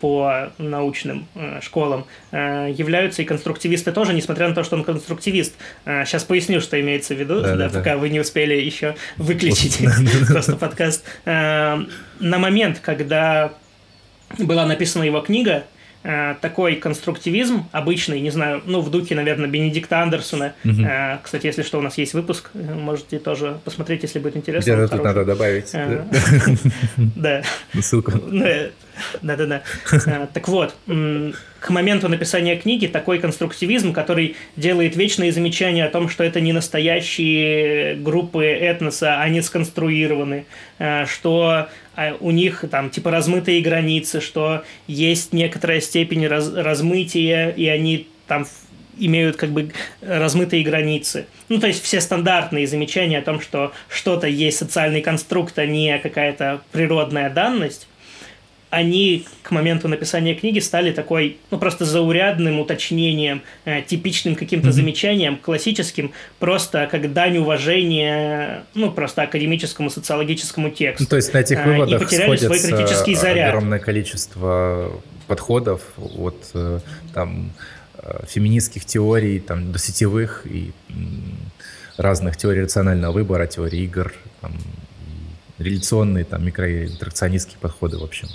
[0.00, 5.54] по научным э, школам э, являются и конструктивисты тоже, несмотря на то, что он конструктивист.
[5.84, 8.96] Э, сейчас поясню, что имеется в виду, да, да, да, пока вы не успели еще
[9.18, 9.78] выключить
[10.28, 11.04] просто подкаст.
[11.24, 11.86] На
[12.18, 13.52] момент, когда
[14.38, 15.64] была написана его книга,
[16.02, 20.54] такой конструктивизм обычный, не знаю, ну, в духе, наверное, Бенедикта Андерсона.
[20.64, 20.82] Угу.
[21.22, 24.72] Кстати, если что, у нас есть выпуск, э, можете тоже посмотреть, если будет интересно.
[24.72, 25.72] Где-то тут надо добавить.
[26.96, 27.42] Да.
[27.80, 28.12] Ссылку.
[29.22, 29.62] Да-да-да.
[30.32, 36.24] Так вот, к моменту написания книги такой конструктивизм, который делает вечные замечания о том, что
[36.24, 40.46] это не настоящие группы этноса, они сконструированы,
[41.06, 41.68] что
[42.20, 48.46] у них там типа размытые границы, что есть некоторая степень раз, размытия, и они там
[48.98, 51.26] имеют как бы размытые границы.
[51.48, 55.98] Ну, то есть все стандартные замечания о том, что что-то есть социальный конструкт, а не
[55.98, 57.88] какая-то природная данность,
[58.70, 64.72] они к моменту написания книги стали такой, ну, просто заурядным уточнением, э, типичным каким-то mm-hmm.
[64.72, 71.02] замечанием, классическим, просто как дань уважения, ну, просто академическому социологическому тексту.
[71.02, 73.48] Ну, то есть на этих выводах и потеряли свой критический заряд.
[73.48, 74.92] огромное количество
[75.26, 76.78] подходов от э,
[77.12, 77.50] там
[77.94, 80.70] э, феминистских теорий, там, до сетевых и
[81.96, 84.52] разных теорий рационального выбора, теории игр, там,
[85.58, 88.28] реляционные, там, микроинтеракционистские подходы, в общем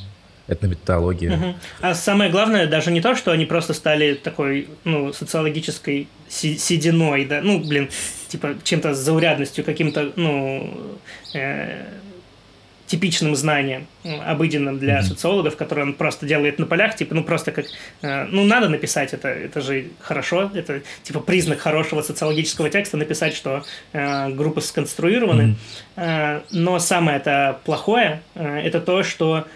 [0.47, 1.35] этнометодология.
[1.35, 1.55] Угу.
[1.81, 7.41] А самое главное даже не то, что они просто стали такой, ну, социологической сединой, да,
[7.41, 7.89] ну, блин,
[8.27, 10.97] типа чем-то заурядностью, каким-то, ну,
[11.33, 11.85] э,
[12.87, 13.87] типичным знанием,
[14.25, 15.03] обыденным для mm-hmm.
[15.03, 17.65] социологов, которые он просто делает на полях, типа, ну, просто как,
[18.01, 23.33] э, ну, надо написать это, это же хорошо, это, типа, признак хорошего социологического текста написать,
[23.33, 25.55] что э, группы сконструированы,
[25.95, 26.39] mm-hmm.
[26.39, 29.47] э, но самое это плохое, э, это то, что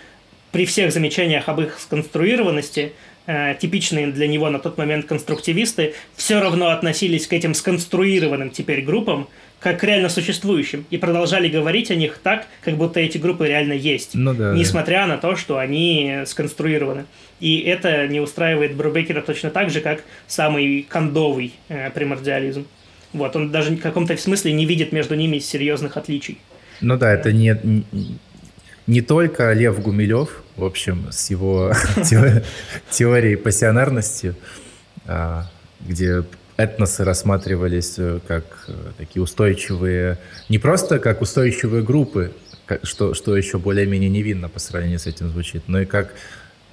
[0.52, 2.94] при всех замечаниях об их сконструированности,
[3.26, 8.82] э, типичные для него на тот момент конструктивисты все равно относились к этим сконструированным теперь
[8.82, 9.28] группам
[9.60, 13.74] как к реально существующим и продолжали говорить о них так, как будто эти группы реально
[13.74, 15.08] есть, ну, да, несмотря да.
[15.08, 17.06] на то, что они сконструированы.
[17.40, 22.68] И это не устраивает Брубекера точно так же, как самый кондовый э, примордиализм.
[23.12, 26.38] Вот, он даже в каком-то смысле не видит между ними серьезных отличий.
[26.82, 27.58] Ну да, это не,
[28.88, 31.74] не только Лев Гумилев, в общем, с его
[32.92, 34.36] теорией пассионарности,
[35.06, 36.24] а, где
[36.60, 40.18] этносы рассматривались э, как э, такие устойчивые,
[40.50, 42.34] не просто как устойчивые группы,
[42.84, 46.14] что, что еще более-менее невинно по сравнению с этим звучит, но и как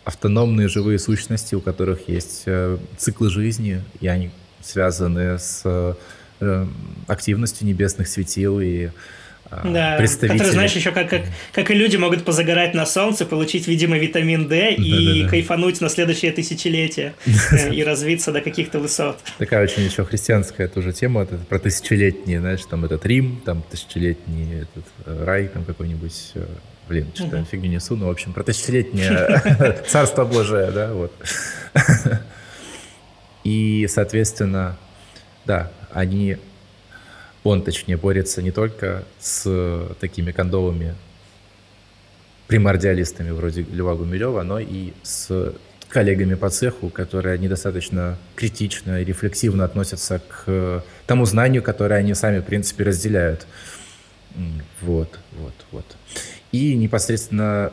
[0.05, 5.97] автономные живые сущности, у которых есть э, циклы жизни, и они связаны с
[7.07, 8.91] активностью небесных светил и
[9.51, 10.39] да, представители.
[10.39, 14.49] Которые, знаешь, еще как, как, как и люди могут позагорать на солнце, получить, видимо, витамин
[14.49, 15.31] D и да, да.
[15.31, 17.15] кайфануть на следующее тысячелетие
[17.53, 19.19] э, и развиться до каких-то высот.
[19.39, 24.63] Такая очень еще христианская тоже тема, это про тысячелетние, знаешь, там этот Рим, там тысячелетний
[24.63, 26.47] этот э, рай, там какой-нибудь э,
[26.89, 27.47] Блин, что-то угу.
[27.51, 31.13] фигню несу, но, в общем, про тысячелетнее царство Божие, да, вот.
[33.43, 34.77] И, соответственно,
[35.45, 36.37] да, они
[37.47, 40.95] он, точнее, борется не только с такими кондовыми
[42.47, 45.55] примордиалистами вроде Льва Гумилева, но и с
[45.89, 52.41] коллегами по цеху, которые недостаточно критично и рефлексивно относятся к тому знанию, которое они сами,
[52.41, 53.47] в принципе, разделяют.
[54.81, 55.97] Вот, вот, вот.
[56.53, 57.73] И непосредственно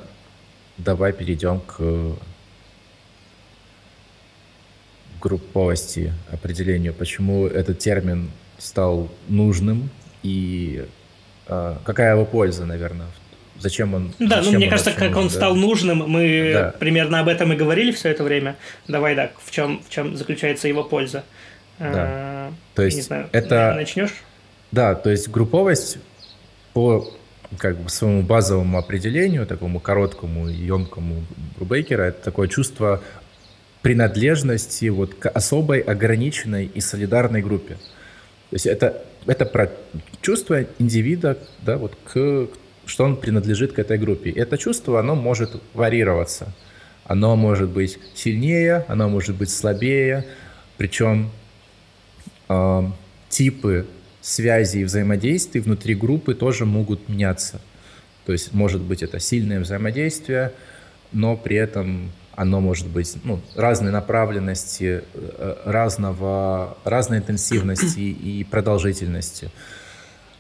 [0.78, 2.16] давай перейдем к
[5.22, 9.90] групповости, определению, почему этот термин стал нужным
[10.22, 10.86] и
[11.48, 13.08] э, какая его польза, наверное,
[13.60, 14.14] зачем он...
[14.20, 15.34] Да, зачем ну мне кажется, как он да?
[15.34, 16.76] стал нужным, мы да.
[16.80, 18.56] примерно об этом и говорили все это время.
[18.88, 21.24] Давай, да, в чем, в чем заключается его польза.
[21.80, 21.88] Да.
[21.90, 23.74] А, то есть не знаю, это...
[23.76, 24.14] Начнешь?
[24.72, 25.98] Да, то есть групповость
[26.74, 27.08] по
[27.58, 31.24] как бы своему базовому определению, такому короткому и емкому
[31.56, 33.02] Брубейкера, это такое чувство
[33.82, 37.78] принадлежности вот к особой, ограниченной и солидарной группе.
[38.54, 39.72] То есть это, это про
[40.22, 42.50] чувство индивида, да, вот к,
[42.86, 44.30] что он принадлежит к этой группе.
[44.30, 46.54] Это чувство, оно может варьироваться.
[47.04, 50.28] Оно может быть сильнее, оно может быть слабее.
[50.78, 51.32] Причем
[52.48, 52.84] э,
[53.28, 53.88] типы
[54.22, 57.60] связей и взаимодействий внутри группы тоже могут меняться.
[58.28, 60.52] То есть, может быть, это сильное взаимодействие,
[61.12, 69.52] но при этом оно может быть ну, разной направленности, э, разного, разной интенсивности и продолжительности.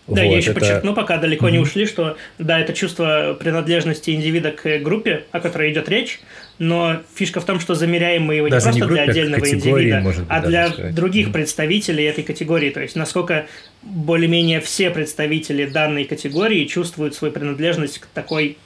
[0.07, 0.59] Да, вот, я еще это...
[0.59, 1.51] подчеркну, пока далеко mm-hmm.
[1.51, 6.19] не ушли, что да, это чувство принадлежности индивида к группе, о которой идет речь,
[6.57, 9.11] но фишка в том, что замеряем мы его даже не просто не группе, для а
[9.11, 10.95] отдельного индивида, быть, а для сказать.
[10.95, 11.33] других mm-hmm.
[11.33, 12.69] представителей этой категории.
[12.69, 13.45] То есть насколько
[13.81, 18.57] более-менее все представители данной категории чувствуют свою принадлежность к такой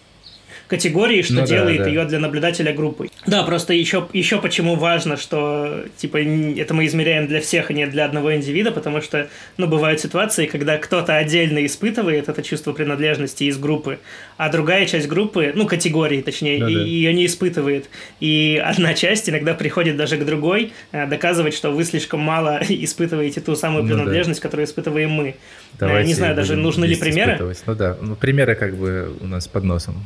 [0.67, 1.89] категории, что ну, делает да, да.
[1.89, 3.09] ее для наблюдателя группой.
[3.25, 7.87] Да, просто еще, еще почему важно, что типа это мы измеряем для всех, а не
[7.87, 13.45] для одного индивида, потому что, ну, бывают ситуации, когда кто-то отдельно испытывает это чувство принадлежности
[13.45, 13.99] из группы,
[14.35, 17.89] а другая часть группы, ну, категории, точнее, да, ее не испытывает.
[18.19, 23.39] И одна часть иногда приходит даже к другой э, доказывать, что вы слишком мало испытываете
[23.41, 24.47] ту самую принадлежность, ну, да.
[24.49, 25.29] которую испытываем мы.
[25.29, 25.33] Э,
[25.79, 27.55] Давайте не знаю, даже нужны ли примеры.
[27.65, 30.05] Ну да, ну примеры как бы у нас под носом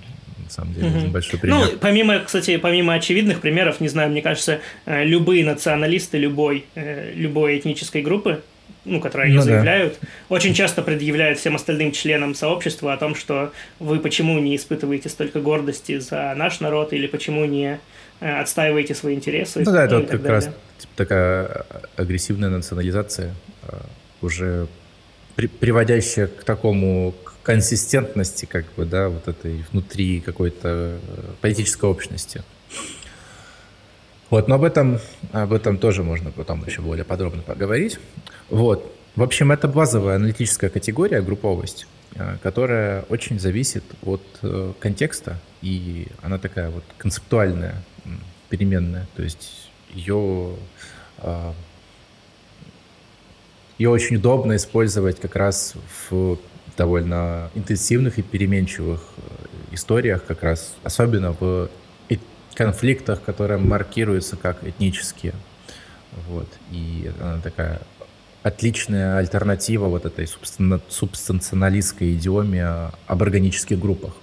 [0.52, 1.08] самом деле, угу.
[1.08, 1.58] большой пример.
[1.58, 7.14] Ну, помимо, кстати, помимо очевидных примеров, не знаю, мне кажется, э, любые националисты любой, э,
[7.16, 8.41] любой этнической группы,
[8.86, 10.08] ну, которые они ну, заявляют, да.
[10.30, 15.39] очень часто предъявляют всем остальным членам сообщества о том, что вы почему не испытываете столько
[15.39, 17.80] гордости за наш народ или почему не
[18.20, 19.64] э, отстаиваете свои интересы.
[19.66, 20.36] Ну да, это вот как далее.
[20.36, 20.45] раз
[20.80, 23.34] типа, такая агрессивная национализация,
[24.22, 24.68] уже
[25.36, 27.14] при, приводящая к такому
[27.44, 31.00] консистентности, как бы, да, вот этой внутри какой-то э,
[31.42, 32.44] политической общности.
[34.30, 35.00] Вот, но об этом,
[35.32, 38.00] об этом тоже можно потом еще более подробно поговорить.
[38.50, 38.96] Вот.
[39.16, 46.08] В общем, это базовая аналитическая категория, групповость, э, которая очень зависит от э, контекста, и
[46.22, 47.84] она такая вот концептуальная,
[48.50, 49.08] переменная.
[49.16, 50.56] То есть ее,
[53.78, 55.76] ее очень удобно использовать как раз
[56.10, 56.38] в
[56.78, 61.69] довольно интенсивных и переменчивых э, историях, как раз особенно в
[62.53, 65.34] конфликтах, которые маркируются как этнические.
[66.28, 66.47] Вот.
[66.72, 67.82] И она такая
[68.43, 70.28] отличная альтернатива вот этой
[70.89, 74.13] субстанционалистской идиоме об органических группах.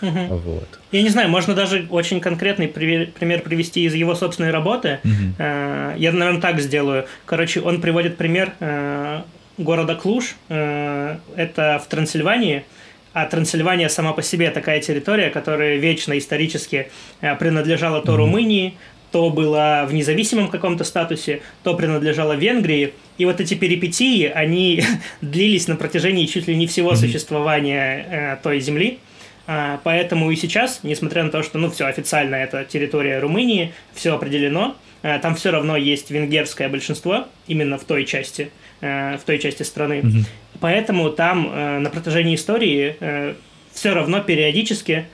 [0.00, 0.36] Угу.
[0.36, 0.80] Вот.
[0.90, 4.98] Я не знаю, можно даже очень конкретный пример привести из его собственной работы.
[5.04, 5.34] Угу.
[5.38, 7.06] Я, наверное, так сделаю.
[7.26, 9.22] Короче, он приводит пример э,
[9.58, 10.36] города Клуш.
[10.48, 12.64] Э, это в Трансильвании.
[13.12, 16.90] А Трансильвания сама по себе такая территория, которая вечно исторически
[17.20, 18.74] э, принадлежала то Румынии,
[19.10, 22.94] то была в независимом каком-то статусе, то принадлежала Венгрии.
[23.18, 24.82] И вот эти перипетии, они
[25.20, 28.98] длились на протяжении чуть ли не всего существования э, той земли.
[29.46, 34.14] А, поэтому и сейчас, несмотря на то, что ну все официально это территория Румынии, все
[34.14, 34.76] определено,
[35.20, 38.50] там все равно есть венгерское большинство именно в той части–
[38.82, 40.00] в той части страны.
[40.00, 40.18] Угу.
[40.60, 43.34] Поэтому там э, на протяжении истории э,
[43.72, 45.06] все равно периодически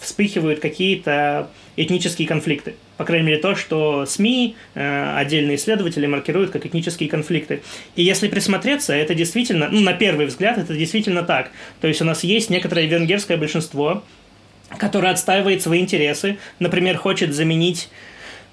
[0.00, 2.74] вспыхивают какие-то этнические конфликты.
[2.98, 7.62] По крайней мере, то, что СМИ, отдельные исследователи маркируют как этнические конфликты.
[7.96, 11.50] И если присмотреться, это действительно, ну, на первый взгляд, это действительно так.
[11.80, 14.04] То есть у нас есть некоторое венгерское большинство,
[14.78, 17.88] которое отстаивает свои интересы, например, хочет заменить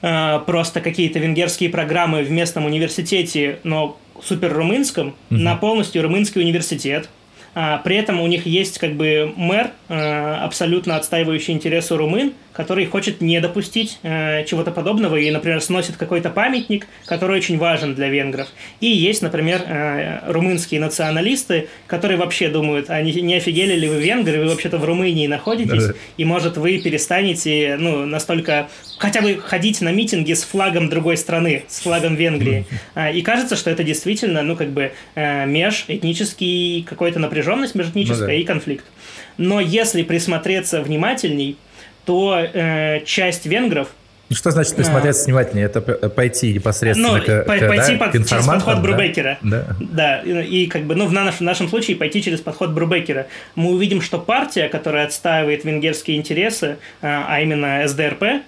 [0.02, 5.16] просто какие-то венгерские программы в местном университете, но супер румынском угу.
[5.30, 7.10] на полностью румынский университет.
[7.54, 12.86] А, при этом у них есть как бы мэр, а, абсолютно отстаивающий интересы румын, который
[12.86, 18.10] хочет не допустить э, чего-то подобного и, например, сносит какой-то памятник, который очень важен для
[18.10, 18.48] венгров.
[18.80, 24.02] И есть, например, э, румынские националисты, которые вообще думают, а не, не офигели ли вы
[24.02, 25.94] венгры, вы вообще-то в Румынии находитесь, да.
[26.18, 31.64] и, может, вы перестанете, ну, настолько хотя бы ходить на митинги с флагом другой страны,
[31.68, 32.66] с флагом Венгрии.
[32.96, 33.14] Mm-hmm.
[33.14, 38.34] И кажется, что это действительно, ну, как бы э, межэтнический, какой-то напряженность межэтническая ну, да.
[38.34, 38.86] и конфликт.
[39.38, 41.58] Но если присмотреться внимательней,
[42.06, 43.90] то э, часть венгров
[44.30, 45.26] Ну, что значит присмотреться а...
[45.26, 45.66] внимательнее?
[45.66, 48.82] Это пойти непосредственно ну, к, по, к, пойти да, под, к через подход да?
[48.82, 49.38] Брубекера.
[49.42, 49.68] Да.
[49.80, 50.22] да.
[50.22, 53.28] И, и как бы, ну, в нашем, в нашем случае пойти через подход Брубекера.
[53.56, 58.44] Мы увидим, что партия, которая отстаивает венгерские интересы, а, а именно СДРП,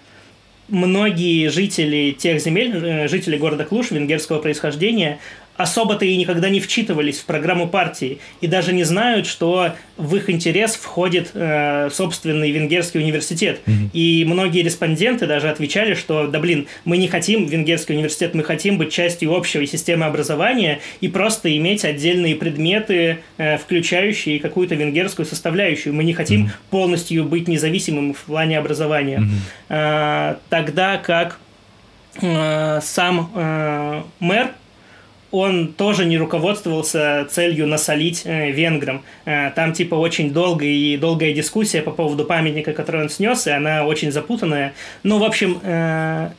[0.68, 5.20] многие жители тех земель, э, жители города Клуш венгерского происхождения,
[5.64, 10.30] особо-то и никогда не вчитывались в программу партии и даже не знают, что в их
[10.30, 13.62] интерес входит э, собственный венгерский университет.
[13.66, 13.90] Mm-hmm.
[13.94, 18.78] И многие респонденты даже отвечали, что да блин, мы не хотим венгерский университет, мы хотим
[18.78, 25.94] быть частью общей системы образования и просто иметь отдельные предметы, э, включающие какую-то венгерскую составляющую.
[25.94, 26.70] Мы не хотим mm-hmm.
[26.70, 29.20] полностью быть независимым в плане образования.
[29.20, 30.34] Mm-hmm.
[30.34, 31.40] Э, тогда как
[32.22, 34.52] э, сам э, мэр
[35.34, 39.04] он тоже не руководствовался целью насолить э, венграм.
[39.26, 43.50] Э, там типа очень долгая и долгая дискуссия по поводу памятника, который он снес, и
[43.50, 44.74] она очень запутанная.
[45.02, 46.30] Ну, в общем, э,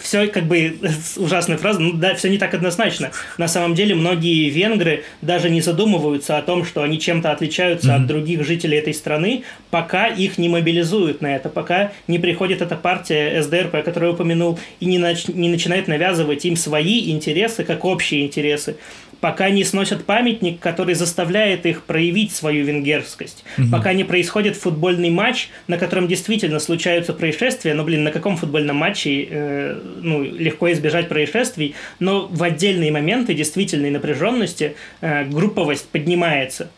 [0.00, 0.76] все как бы
[1.16, 3.10] ужасная фраза, ну да, все не так однозначно.
[3.38, 7.96] На самом деле многие венгры даже не задумываются о том, что они чем-то отличаются mm-hmm.
[7.96, 12.76] от других жителей этой страны, пока их не мобилизуют на это, пока не приходит эта
[12.76, 17.84] партия СДРП, которую я упомянул, и не, нач- не начинает навязывать им свои интересы как
[17.84, 18.76] общие интересы
[19.24, 23.68] пока не сносят памятник, который заставляет их проявить свою венгерскость, угу.
[23.72, 28.76] пока не происходит футбольный матч, на котором действительно случаются происшествия, но, блин, на каком футбольном
[28.76, 36.68] матче э, ну, легко избежать происшествий, но в отдельные моменты действительной напряженности э, групповость поднимается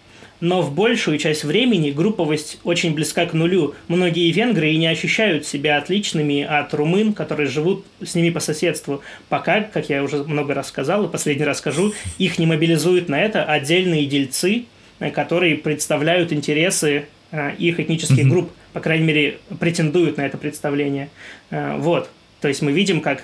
[0.40, 3.74] но в большую часть времени групповость очень близка к нулю.
[3.88, 9.02] Многие венгры и не ощущают себя отличными от румын, которые живут с ними по соседству,
[9.28, 13.20] пока, как я уже много раз сказал и последний раз скажу, их не мобилизуют на
[13.20, 14.64] это отдельные дельцы,
[14.98, 21.08] э, которые представляют интересы э, их этнических групп, по крайней мере, претендуют на это представление.
[21.50, 22.10] Э, вот.
[22.40, 23.22] То есть мы видим, как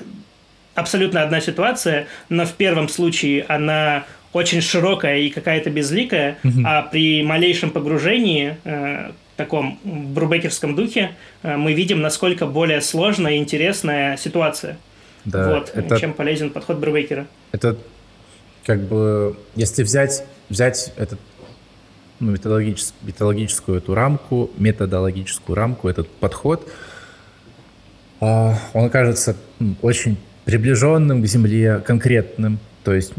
[0.74, 6.62] абсолютно одна ситуация, но в первом случае она очень широкая и какая-то безликая, угу.
[6.64, 13.36] а при малейшем погружении э, таком брубекерском духе э, мы видим, насколько более сложная и
[13.38, 14.78] интересная ситуация.
[15.24, 17.26] Да, вот, это, чем полезен подход Брубекера.
[17.52, 17.76] Это
[18.64, 21.20] как бы, если взять, взять этот
[22.18, 26.68] ну, методологическую, методологическую эту рамку, методологическую рамку, этот подход,
[28.20, 29.36] э, он кажется
[29.80, 32.58] очень приближенным к Земле, конкретным.
[32.84, 33.12] То есть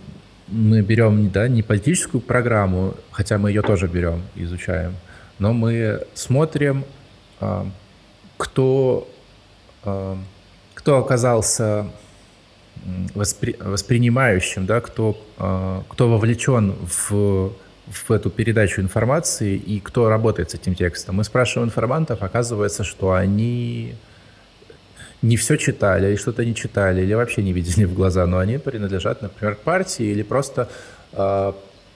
[0.53, 4.95] мы берем да, не политическую программу, хотя мы ее тоже берем, изучаем,
[5.39, 6.85] но мы смотрим,
[7.39, 7.67] а,
[8.37, 9.09] кто,
[9.83, 10.17] а,
[10.75, 11.87] кто оказался
[13.15, 17.51] воспри, воспринимающим, да, кто, а, кто вовлечен в,
[17.87, 21.15] в эту передачу информации и кто работает с этим текстом.
[21.15, 23.95] Мы спрашиваем информантов, оказывается, что они
[25.23, 28.59] не все читали, или что-то не читали, или вообще не видели в глаза, но они
[28.59, 30.69] принадлежат, например, к партии, или просто,
[31.13, 31.53] э,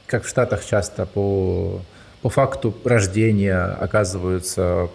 [0.07, 1.81] как в Штатах часто, по,
[2.21, 4.89] по факту рождения оказываются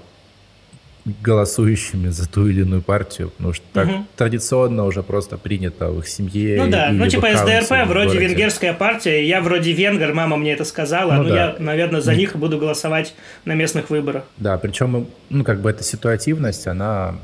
[1.05, 4.07] голосующими за ту или иную партию, потому что так угу.
[4.17, 6.63] традиционно уже просто принято в их семье.
[6.63, 11.15] Ну да, ну типа СДРП вроде венгерская партия, я вроде венгер, мама мне это сказала,
[11.15, 11.35] ну, ну да.
[11.35, 13.15] я, наверное, за них буду голосовать
[13.45, 14.23] на местных выборах.
[14.37, 17.19] Да, причем, ну как бы эта ситуативность, она а,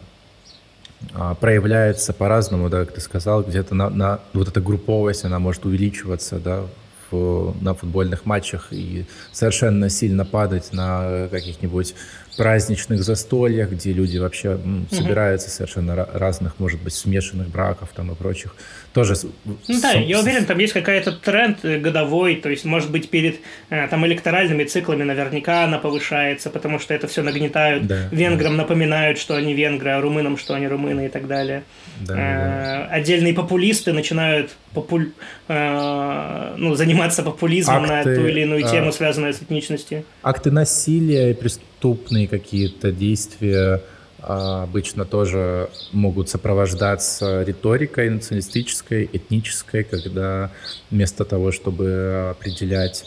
[1.41, 6.39] проявляется по-разному, да, как ты сказал, где-то на, на вот эта групповость, она может увеличиваться,
[6.39, 6.65] да,
[7.11, 11.95] в, на футбольных матчах и совершенно сильно падать на каких-нибудь
[12.37, 18.15] праздничных застольях, где люди вообще м, собираются совершенно разных, может быть, смешанных браков там и
[18.15, 18.55] прочих
[18.93, 19.15] тоже...
[19.45, 23.37] Ну да, я уверен, там есть какая-то тренд э, годовой, то есть, может быть, перед
[23.71, 27.87] э, там электоральными циклами наверняка она повышается, потому что это все нагнетают.
[27.87, 28.63] Да, Венграм да.
[28.63, 31.65] напоминают, что они венгры, а румынам, что они румыны и так далее.
[32.01, 32.87] Да, э, да.
[32.87, 35.13] Отдельные популисты начинают популь...
[35.49, 38.93] ну, заниматься популизмом акты, на ту или иную тему, а...
[38.93, 40.05] связанную с этничностью.
[40.23, 43.81] Акты насилия и преступные какие-то действия а,
[44.21, 50.51] обычно тоже могут сопровождаться риторикой националистической, этнической, когда
[50.91, 53.05] вместо того, чтобы определять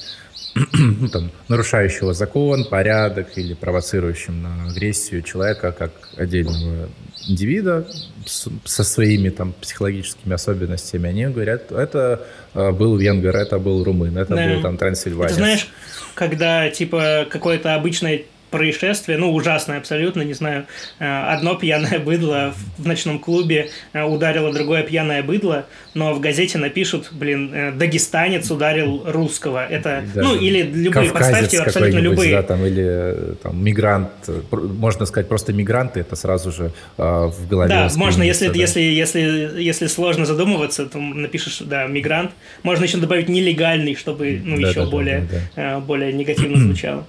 [0.74, 6.90] ну, там, нарушающего закон, порядок или провоцирующим на агрессию человека как отдельного
[7.28, 7.88] индивида
[8.26, 14.18] с, со своими там психологическими особенностями, они говорят, это э, был венгер, это был румын,
[14.18, 14.48] это да.
[14.48, 15.32] был там трансильванец.
[15.32, 15.68] Ты знаешь,
[16.16, 20.66] когда типа какое-то обычное происшествие, ну, ужасное абсолютно, не знаю,
[21.00, 26.58] э, одно пьяное быдло в ночном клубе э, ударило другое пьяное быдло, но в газете
[26.58, 29.66] напишут, блин, э, дагестанец ударил русского.
[29.66, 32.36] Это, да, ну, или любые, подставьте абсолютно любые.
[32.36, 34.10] Да, там, или там, мигрант,
[34.52, 37.70] можно сказать, просто мигранты, это сразу же э, в голове.
[37.70, 38.54] Да, можно, если, да.
[38.54, 42.32] если, если, если сложно задумываться, то напишешь, да, мигрант.
[42.64, 45.80] Можно еще добавить нелегальный, чтобы, ну, да, еще да, более, да, да.
[45.80, 47.06] более негативно звучало.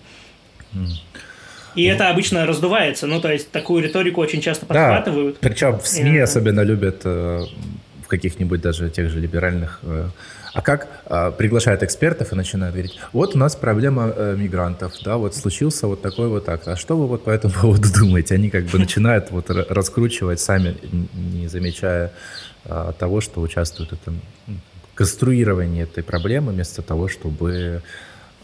[1.74, 3.06] И это обычно раздувается.
[3.06, 5.38] Ну, то есть, такую риторику очень часто подхватывают.
[5.40, 7.44] Да, причем в СМИ и, особенно любят э,
[8.04, 9.80] в каких-нибудь даже тех же либеральных.
[9.82, 10.08] Э,
[10.54, 15.16] а как э, приглашают экспертов и начинают говорить, вот у нас проблема э, мигрантов, да,
[15.16, 16.68] вот случился вот такой вот акт.
[16.68, 18.34] А что вы вот по этому поводу думаете?
[18.34, 20.76] Они как бы начинают вот раскручивать сами,
[21.14, 22.12] не замечая
[22.66, 24.20] э, того, что участвуют в этом
[24.94, 27.82] конструировании этой проблемы, вместо того, чтобы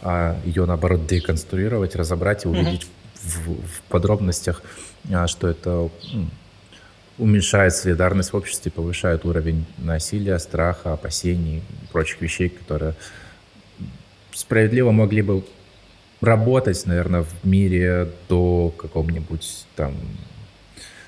[0.00, 2.86] а ее, наоборот, деконструировать, разобрать и увидеть
[3.22, 4.62] в, в подробностях,
[5.12, 5.90] а, что это
[7.18, 12.94] уменьшает солидарность в обществе, повышает уровень насилия, страха, опасений и прочих вещей, которые
[14.32, 15.44] справедливо могли бы
[16.20, 19.94] работать, наверное, в мире до каком-нибудь там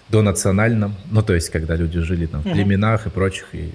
[0.08, 3.72] до национальном, ну то есть когда люди жили там в племенах и прочих, и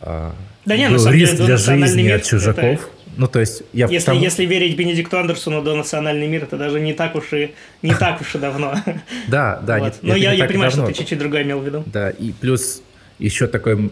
[0.00, 0.32] а,
[0.64, 2.64] да нет, был риск деле, для жизни от чужаков.
[2.64, 2.80] Это
[3.16, 4.20] ну, то есть я если, тому...
[4.20, 8.20] если верить Бенедикту Андерсону до национальный мир, это даже не так уж и не так
[8.20, 8.74] уж и давно.
[9.28, 9.78] Да, да.
[9.78, 9.98] Вот.
[10.02, 11.84] Но я, я понимаю, что ты чуть-чуть другое имел в виду.
[11.86, 12.82] Да, и плюс
[13.18, 13.90] еще такой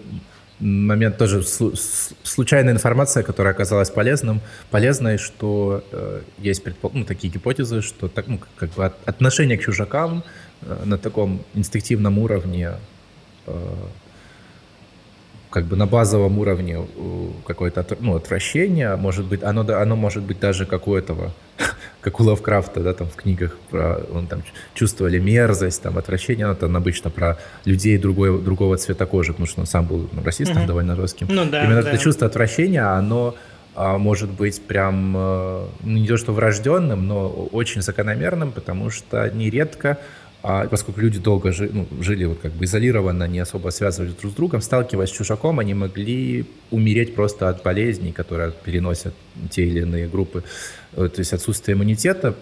[0.60, 4.40] момент тоже случайная информация, которая оказалась полезным,
[4.70, 6.90] полезной, что э, есть предпол...
[6.94, 10.24] ну, такие гипотезы, что так, ну, как бы отношение к чужакам
[10.62, 12.72] э, на таком инстинктивном уровне
[13.46, 13.74] э,
[15.51, 16.86] как бы на базовом уровне
[17.46, 21.32] какое-то ну, отвращение, может быть, оно, оно может быть даже как у этого,
[22.01, 24.42] как у Лавкрафта, да, там в книгах, про, он там
[24.74, 29.61] чувствовали мерзость, там отвращение, оно там обычно про людей другой, другого цвета кожи, потому что
[29.61, 30.66] он сам был ну, расистом mm-hmm.
[30.66, 31.28] довольно жестким.
[31.30, 31.90] Ну, да, Именно да.
[31.90, 33.34] это чувство отвращения, оно
[33.74, 39.30] а, может быть прям, э, ну, не то что врожденным, но очень закономерным, потому что
[39.30, 39.99] нередко
[40.43, 44.32] а поскольку люди долго жи, ну, жили вот как бы изолированно, не особо связывались друг
[44.32, 49.14] с другом, сталкиваясь с чужаком, они могли умереть просто от болезней, которые переносят
[49.51, 50.45] те или иные группы.
[50.95, 52.36] То есть отсутствие иммунитета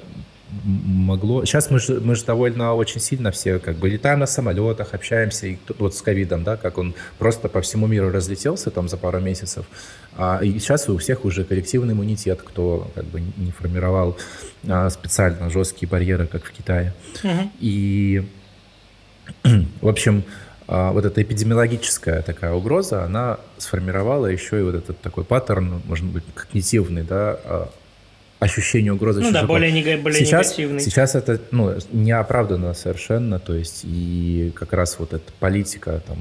[0.65, 1.45] могло...
[1.45, 5.47] Сейчас мы же, мы же довольно очень сильно все как бы летаем на самолетах, общаемся,
[5.47, 9.21] и вот с ковидом, да, как он просто по всему миру разлетелся там за пару
[9.21, 9.67] месяцев.
[10.17, 14.17] А, и сейчас у всех уже коллективный иммунитет, кто как бы не формировал
[14.69, 16.95] а, специально жесткие барьеры, как в Китае.
[17.23, 17.51] Угу.
[17.61, 18.27] И,
[19.81, 20.25] в общем,
[20.69, 26.07] а, вот эта эпидемиологическая такая угроза, она сформировала еще и вот этот такой паттерн, может
[26.07, 27.71] быть, когнитивный, да, а,
[28.39, 30.03] ощущение угрозы Ну да, более, нег...
[30.03, 30.81] более сейчас, негативный.
[30.81, 36.19] Сейчас это ну, не оправдано совершенно, то есть и как раз вот эта политика, там,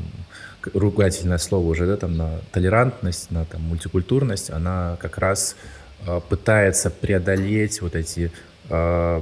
[0.74, 5.56] ругательное слово уже, да, там, на толерантность, на там, мультикультурность, она как раз
[6.08, 8.32] э, пытается преодолеть вот эти
[8.70, 9.22] э,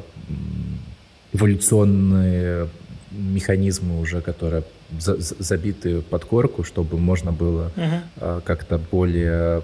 [1.33, 2.69] эволюционные
[3.11, 4.63] механизмы уже, которые
[4.99, 7.99] за, забиты под корку, чтобы можно было uh-huh.
[8.17, 9.63] э, как-то более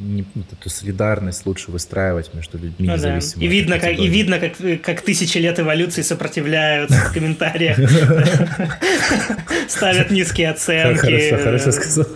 [0.00, 3.40] не, эту солидарность лучше выстраивать между людьми ну, независимо.
[3.40, 3.46] Да.
[3.46, 7.78] И видно, как, и видно как, как тысячи лет эволюции сопротивляются в комментариях.
[9.68, 11.00] Ставят низкие оценки.
[11.00, 12.06] Хорошо, хорошо сказал.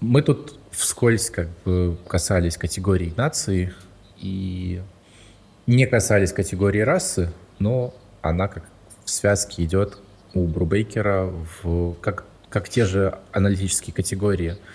[0.00, 3.72] Мы тут вскользь как бы касались категории нации
[4.20, 4.80] и
[5.66, 8.64] не касались категории расы, но она как
[9.04, 9.98] в связке идет
[10.34, 11.32] у Брубейкера
[11.62, 14.56] в, как, как те же аналитические категории–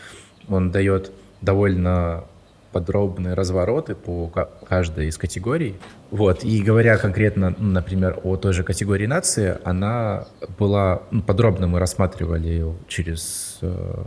[0.47, 2.25] он дает довольно
[2.73, 4.27] подробные развороты по
[4.67, 5.75] каждой из категорий.
[6.11, 6.43] Вот.
[6.43, 10.25] И говоря конкретно, ну, например, о той же категории нации, она
[10.57, 14.03] была ну, подробно мы рассматривали ее через э,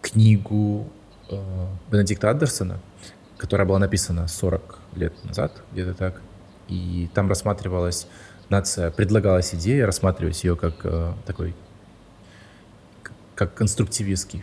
[0.00, 0.86] книгу
[1.28, 1.36] э,
[1.90, 2.78] Бенедикта Андерсона,
[3.36, 6.22] которая была написана 40 лет назад, где-то так.
[6.68, 8.06] И там рассматривалась
[8.48, 11.54] нация, предлагалась идея рассматривать ее как э, такой
[13.36, 14.42] как конструктивистский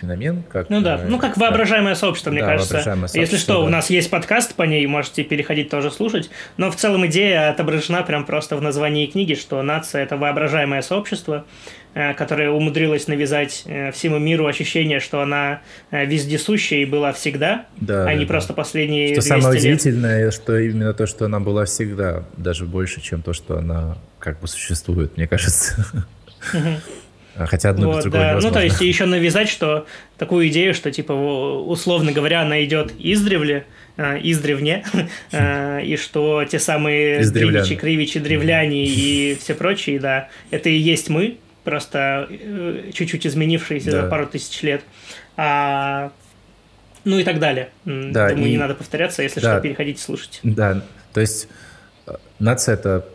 [0.00, 0.42] феномен.
[0.50, 2.82] Как, ну да, ну как воображаемое сообщество, мне да, кажется.
[2.82, 3.58] Сообщество, Если что, да.
[3.60, 6.30] у нас есть подкаст по ней, можете переходить тоже слушать.
[6.56, 11.44] Но в целом идея отображена прям просто в названии книги, что нация— это воображаемое сообщество,
[11.94, 15.60] э, которое умудрилось навязать э, всему миру ощущение, что она
[15.90, 18.28] э, вездесущая и была всегда, да, а не да.
[18.28, 23.22] просто последние Что самое удивительное, что именно то, что она была всегда, даже больше, чем
[23.22, 25.86] то, что она как бы существует, мне кажется.
[27.36, 28.40] Хотя одно вот, без другого да.
[28.40, 29.86] Ну, то есть еще навязать, что
[30.18, 33.66] такую идею, что, типа, условно говоря, она идет издревле,
[33.96, 34.84] э, издревне,
[35.32, 41.08] э, и что те самые Древичи, Кривичи, Древляне и все прочие, да, это и есть
[41.08, 44.02] мы, просто э, чуть-чуть изменившиеся да.
[44.02, 44.82] за пару тысяч лет.
[45.36, 46.12] А,
[47.04, 47.70] ну и так далее.
[47.84, 48.52] Да, Думаю, и...
[48.52, 50.38] не надо повторяться, если да, что, переходите слушать.
[50.44, 51.48] Да, то есть
[52.38, 53.08] нация– это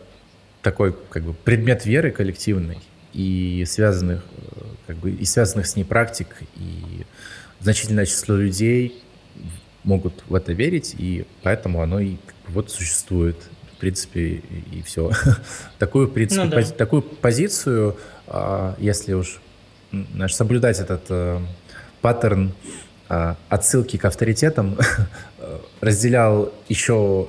[0.60, 2.78] такой как бы предмет веры коллективный
[3.12, 4.22] и связанных,
[4.86, 7.04] как бы, и связанных с ней практик, и
[7.60, 9.02] значительное число людей
[9.84, 12.16] могут в это верить, и поэтому оно и
[12.48, 13.36] вот существует,
[13.76, 14.42] в принципе,
[14.72, 15.10] и, все.
[15.78, 16.56] такую, в принципе, ну, да.
[16.56, 17.96] пози, такую позицию,
[18.26, 19.40] а, если уж
[19.90, 21.40] знаешь, соблюдать этот э,
[22.00, 22.52] паттерн
[23.08, 24.78] э, отсылки к авторитетам,
[25.80, 27.28] разделял еще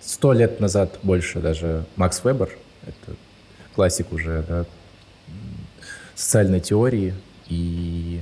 [0.00, 2.50] сто лет назад больше даже Макс Вебер,
[2.86, 3.16] это
[3.74, 4.64] классик уже да,
[6.14, 7.14] социальной теории,
[7.48, 8.20] и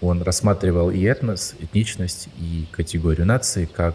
[0.00, 3.94] он рассматривал и этнос, этничность, и категорию нации как,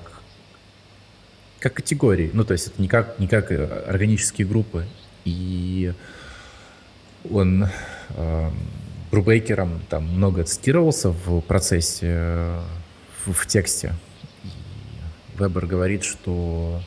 [1.60, 2.32] как категории.
[2.34, 4.86] Ну, то есть это не как, не как органические группы.
[5.26, 5.94] И
[7.30, 7.68] он
[8.10, 8.50] э,
[9.12, 12.62] Брубейкером там много цитировался в процессе,
[13.26, 13.94] в, в тексте.
[14.44, 14.48] И
[15.38, 16.82] Вебер говорит, что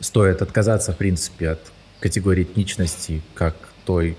[0.00, 4.16] стоит отказаться, в принципе, от категории этничности как той,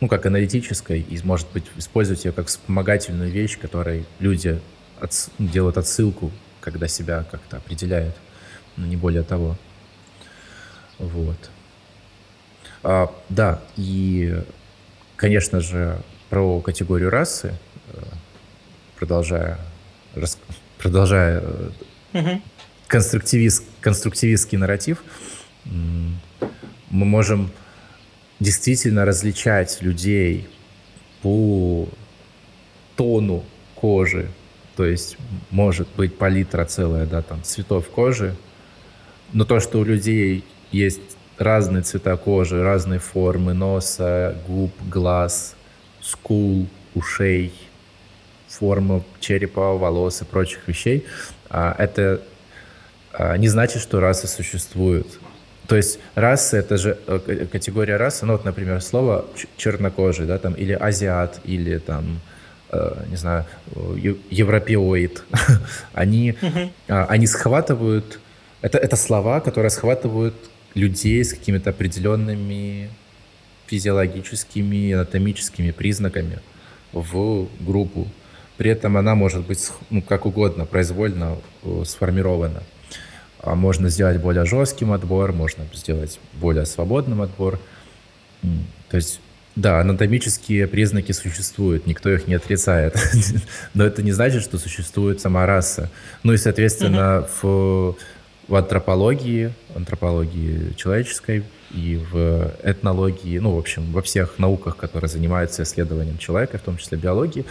[0.00, 4.60] ну, как аналитической, и, может быть, использовать ее как вспомогательную вещь, которой люди
[5.00, 6.30] от, делают отсылку,
[6.60, 8.16] когда себя как-то определяют,
[8.76, 9.56] но не более того.
[10.98, 11.50] Вот.
[12.82, 14.42] А, да, и,
[15.16, 17.54] конечно же, про категорию расы,
[17.92, 18.02] э,
[18.96, 19.58] продолжая,
[20.78, 21.42] продолжая
[22.12, 22.42] угу
[22.92, 25.02] конструктивист, конструктивистский нарратив,
[26.92, 27.50] мы можем
[28.38, 30.48] действительно различать людей
[31.22, 31.88] по
[32.96, 33.42] тону
[33.74, 34.28] кожи,
[34.76, 35.16] то есть
[35.50, 38.36] может быть палитра целая, да, там, цветов кожи,
[39.32, 41.00] но то, что у людей есть
[41.38, 45.56] разные цвета кожи, разные формы носа, губ, глаз,
[46.00, 47.52] скул, ушей,
[48.48, 51.06] форма черепа, волос и прочих вещей,
[51.48, 52.20] а, это
[53.12, 55.06] а, не значит, что расы существуют.
[55.68, 59.24] То есть расы— это же э, категория расы, ну вот, например, слово
[59.56, 62.20] чернокожий, да, там, или азиат, или там,
[62.70, 63.46] э, не знаю,
[64.30, 65.22] европеоид.
[65.94, 68.18] они, uh они схватывают,
[68.60, 70.34] это, это слова, которые схватывают
[70.74, 72.90] людей с какими-то определенными
[73.66, 76.40] физиологическими, анатомическими признаками
[76.92, 78.08] в группу.
[78.56, 82.62] При этом она может быть ну, как угодно, произвольно э, сформирована.
[83.42, 87.58] А можно сделать более жестким отбор, можно сделать более свободным отбор.
[88.88, 89.20] То есть,
[89.56, 92.96] да, анатомические признаки существуют, никто их не отрицает.
[93.74, 95.90] Но это не значит, что существует сама раса.
[96.22, 97.96] Ну и, соответственно, в,
[98.46, 105.64] в антропологии, антропологии человеческой и в этнологии, ну, в общем, во всех науках, которые занимаются
[105.64, 107.44] исследованием человека, в том числе биологии,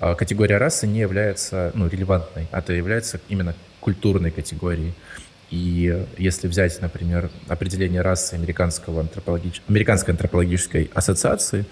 [0.00, 4.94] а, категория расы не является ну, релевантной, а это является именно культурной категорией.
[5.50, 9.62] И если взять, например, определение расы американского антропологич...
[9.68, 11.64] американской антропологической ассоциации,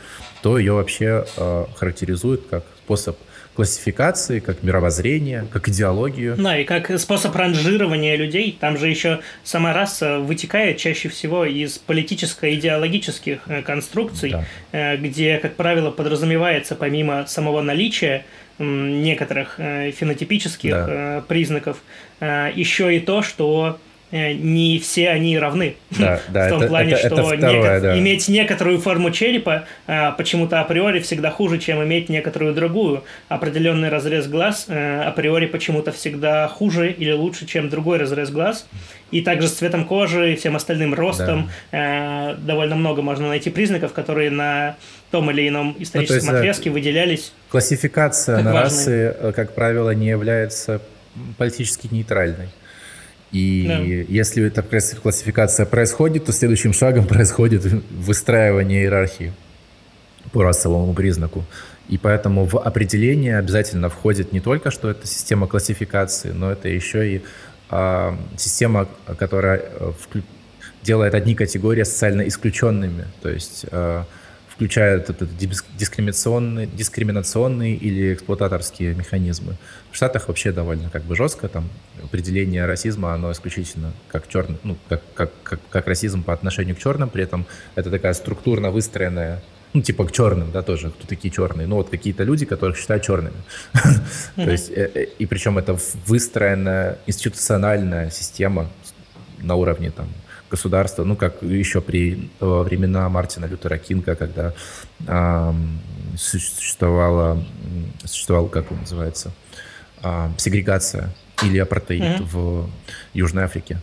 [0.42, 3.18] то ее вообще э, характеризуют как способ
[3.56, 6.36] классификации, как мировоззрение, как идеологию.
[6.36, 8.56] Да, и как способ ранжирования людей.
[8.60, 14.44] Там же еще сама раса вытекает чаще всего из политическо-идеологических э, конструкций, да.
[14.72, 18.24] Э, где, как правило, подразумевается помимо самого наличия
[18.58, 21.24] некоторых э, фенотипических да.
[21.26, 21.82] признаков,
[22.20, 23.78] еще и то, что
[24.12, 25.76] не все они равны.
[25.90, 27.98] Да, да, в том это, плане, это, что это второе, неко- да.
[27.98, 33.04] иметь некоторую форму черепа э, почему-то априори всегда хуже, чем иметь некоторую другую.
[33.28, 38.66] Определенный разрез глаз э, априори почему-то всегда хуже или лучше, чем другой разрез глаз.
[39.10, 42.32] И также с цветом кожи и всем остальным ростом да.
[42.32, 44.76] э, довольно много можно найти признаков, которые на
[45.10, 47.32] том или ином историческом ну, есть, отрезке выделялись.
[47.50, 48.62] Классификация на важные.
[48.62, 50.80] расы, э, как правило, не является
[51.38, 52.48] политически нейтральной.
[53.32, 53.78] И да.
[53.78, 59.32] если эта классификация происходит, то следующим шагом происходит выстраивание иерархии
[60.32, 61.44] по расовому признаку.
[61.88, 67.16] И поэтому в определение обязательно входит не только, что это система классификации, но это еще
[67.16, 67.22] и
[67.70, 69.92] э, система, которая э,
[70.82, 73.04] делает одни категории социально исключенными.
[73.22, 74.02] То есть э,
[74.56, 79.56] включает это дискриминационные, дискриминационные или эксплуататорские механизмы.
[79.92, 81.68] В Штатах вообще довольно как бы жестко, там
[82.02, 86.78] определение расизма, оно исключительно как черный, ну, как, как, как, как расизм по отношению к
[86.78, 87.44] черным, при этом
[87.74, 89.42] это такая структурно выстроенная,
[89.74, 93.02] ну, типа к черным, да, тоже, кто такие черные, ну, вот какие-то люди, которых считают
[93.04, 93.36] черными.
[94.36, 98.70] То есть, э, э, и причем это выстроенная институциональная система
[99.42, 100.08] на уровне там
[100.50, 104.54] государства, ну, как еще при во времена Мартина Лютера Кинга, когда
[106.16, 107.42] существовала,
[108.04, 109.32] существовала, как он называется,
[110.38, 111.10] сегрегация
[111.42, 112.68] или апартеид в
[113.12, 113.80] Южной Африке.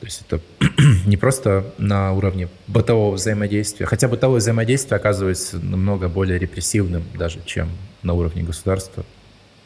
[0.00, 0.40] То есть это
[1.06, 7.70] не просто на уровне бытового взаимодействия, хотя бытовое взаимодействие оказывается намного более репрессивным даже, чем
[8.02, 9.04] на уровне государства,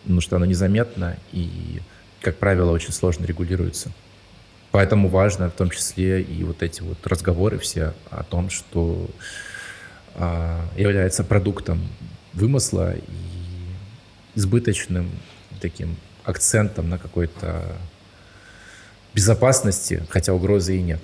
[0.03, 1.81] потому что оно незаметно и,
[2.21, 3.91] как правило, очень сложно регулируется.
[4.71, 9.09] Поэтому важно в том числе и вот эти вот разговоры все о том, что
[10.14, 11.81] а, является продуктом
[12.35, 13.01] вымысла и
[14.35, 15.11] избыточным
[15.61, 17.64] таким акцентом на какой-то
[19.14, 21.01] безопасности, хотя угрозы и нет.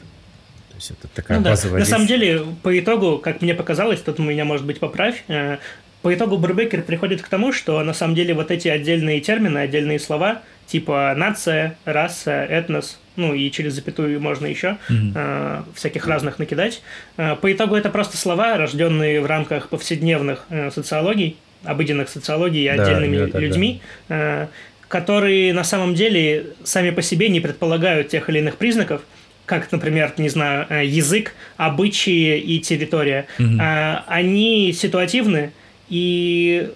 [0.69, 1.79] То есть это такая ну, базовая да.
[1.79, 1.89] вещь.
[1.89, 5.59] На самом деле, по итогу, как мне показалось, тут меня, может быть, поправь, э,
[6.03, 9.99] по итогу Брубекер приходит к тому, что на самом деле вот эти отдельные термины, отдельные
[9.99, 15.13] слова, типа нация, раса, этнос, ну и через запятую можно еще mm-hmm.
[15.15, 16.83] э, всяких разных накидать.
[17.17, 22.83] Э, по итогу это просто слова, рожденные в рамках повседневных э, социологий, обыденных социологий да,
[22.83, 23.81] отдельными людьми.
[24.09, 24.47] Э,
[24.89, 29.01] которые на самом деле сами по себе не предполагают тех или иных признаков,
[29.45, 33.27] как, например, не знаю, э, язык, обычаи и территория.
[33.41, 33.59] Угу.
[34.07, 35.53] Они ситуативны,
[35.89, 36.71] и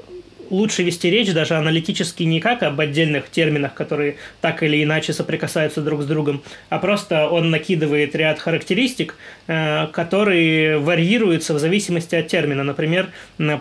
[0.51, 5.81] лучше вести речь даже аналитически не как об отдельных терминах, которые так или иначе соприкасаются
[5.81, 12.29] друг с другом, а просто он накидывает ряд характеристик, э, которые варьируются в зависимости от
[12.29, 12.65] термина.
[12.65, 13.09] Например,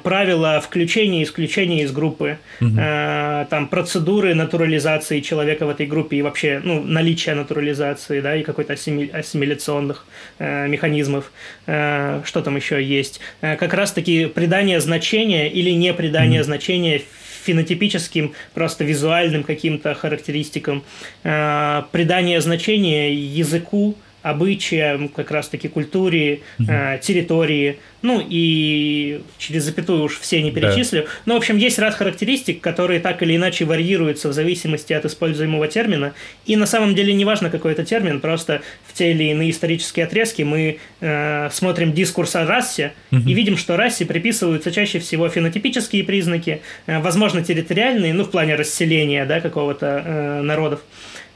[0.03, 2.75] правила включения и исключения из группы, угу.
[2.75, 8.73] там процедуры натурализации человека в этой группе и вообще ну, наличие натурализации да, и какой-то
[8.73, 10.05] ассимиляционных
[10.39, 11.31] э, механизмов.
[11.65, 13.19] Что там еще есть?
[13.41, 16.45] Как раз-таки придание значения или не придание угу.
[16.45, 17.01] значения обучение
[17.43, 20.83] фенотипическим, просто визуальным каким-то характеристикам,
[21.23, 23.95] э, придание значения языку,
[24.29, 26.99] обычаям, как раз-таки культуре, mm-hmm.
[26.99, 31.03] территории, ну и через запятую уж все не перечислю.
[31.03, 31.07] Да.
[31.25, 35.67] Но, в общем, есть ряд характеристик, которые так или иначе варьируются в зависимости от используемого
[35.67, 36.13] термина.
[36.45, 40.05] И на самом деле не важно, какой это термин, просто в те или иные исторические
[40.05, 43.23] отрезки мы э, смотрим дискурс о расе mm-hmm.
[43.25, 48.55] и видим, что расе приписываются чаще всего фенотипические признаки, э, возможно, территориальные, ну, в плане
[48.55, 50.81] расселения да, какого-то э, народов.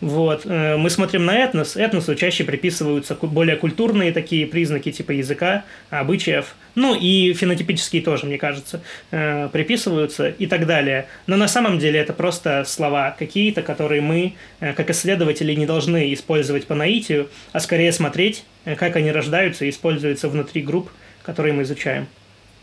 [0.01, 0.45] Вот.
[0.45, 1.77] Э, мы смотрим на этнос.
[1.77, 6.55] Этносу чаще приписываются более культурные такие признаки типа языка, обычаев.
[6.73, 8.81] Ну и фенотипические тоже, мне кажется,
[9.11, 11.05] э, приписываются и так далее.
[11.27, 16.13] Но на самом деле это просто слова какие-то, которые мы, э, как исследователи, не должны
[16.13, 20.91] использовать по наитию, а скорее смотреть, как они рождаются и используются внутри групп,
[21.23, 22.07] которые мы изучаем.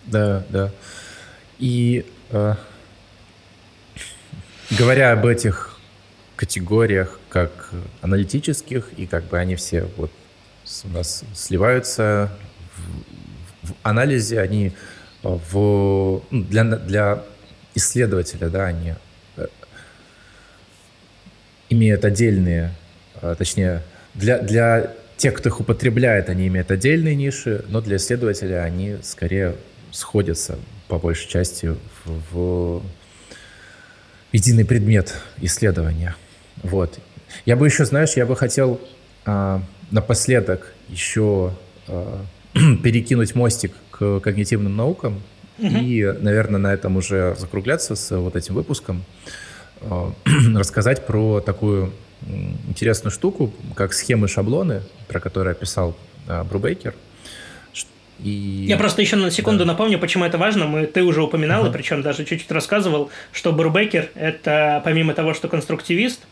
[0.06, 0.72] Да, да.
[1.58, 2.54] И э,
[4.70, 5.67] говоря об этих
[6.38, 7.70] категориях, как
[8.00, 10.12] аналитических, и как бы они все вот
[10.84, 12.30] у нас сливаются
[13.62, 14.72] в, в анализе, они
[15.22, 17.24] в, ну, для, для
[17.74, 18.94] исследователя, да, они
[19.36, 19.46] э,
[21.70, 22.72] имеют отдельные,
[23.20, 23.82] э, точнее,
[24.14, 29.56] для, для тех, кто их употребляет, они имеют отдельные ниши, но для исследователя они скорее
[29.90, 31.74] сходятся по большей части
[32.04, 32.82] в, в
[34.32, 36.14] единый предмет исследования.
[36.62, 36.98] Вот.
[37.44, 38.80] Я бы еще, знаешь, я бы хотел
[39.24, 41.52] а, напоследок еще
[41.86, 42.20] а,
[42.82, 45.22] перекинуть мостик к когнитивным наукам
[45.58, 45.66] угу.
[45.66, 49.04] и, наверное, на этом уже закругляться с вот этим выпуском,
[49.82, 50.12] а,
[50.54, 51.92] рассказать про такую
[52.68, 55.96] интересную штуку, как схемы-шаблоны, про которые описал
[56.26, 56.94] а, Брубейкер.
[58.20, 58.66] И...
[58.68, 59.72] Я просто еще на секунду да.
[59.72, 60.66] напомню, почему это важно.
[60.66, 61.70] Мы, ты уже упоминал, uh-huh.
[61.70, 66.22] и причем даже чуть-чуть рассказывал, что Брубекер– это помимо того, что конструктивист,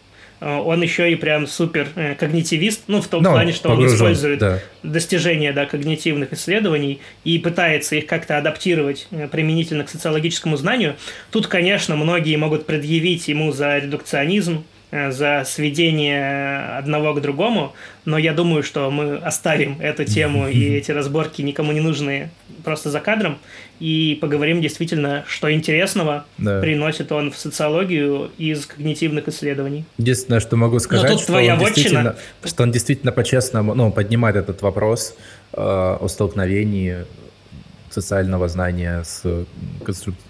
[0.40, 3.90] он еще и прям супер э, когнитивист, ну, в том Но ну, плане, что погружен,
[3.90, 4.58] он использует да.
[4.82, 10.96] достижения да, когнитивных исследований и пытается их как-то адаптировать э, применительно к социологическому знанию.
[11.30, 17.74] Тут, конечно, многие могут предъявить ему за редукционизм, за сведение одного к другому,
[18.04, 22.30] но я думаю, что мы оставим эту тему и эти разборки никому не нужные
[22.64, 23.38] просто за кадром
[23.80, 26.60] и поговорим действительно, что интересного да.
[26.60, 29.84] приносит он в социологию из когнитивных исследований.
[29.98, 34.62] Единственное, что могу сказать, что, твоя он действительно, что он действительно по-честному ну, поднимает этот
[34.62, 35.16] вопрос
[35.52, 37.04] э, о столкновении
[37.90, 39.22] социального знания с,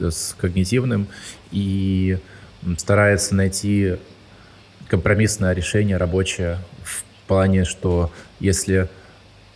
[0.01, 1.09] с когнитивным
[1.53, 2.19] и
[2.79, 3.97] старается найти
[4.89, 8.11] компромиссное решение рабочее в плане, что
[8.41, 8.89] если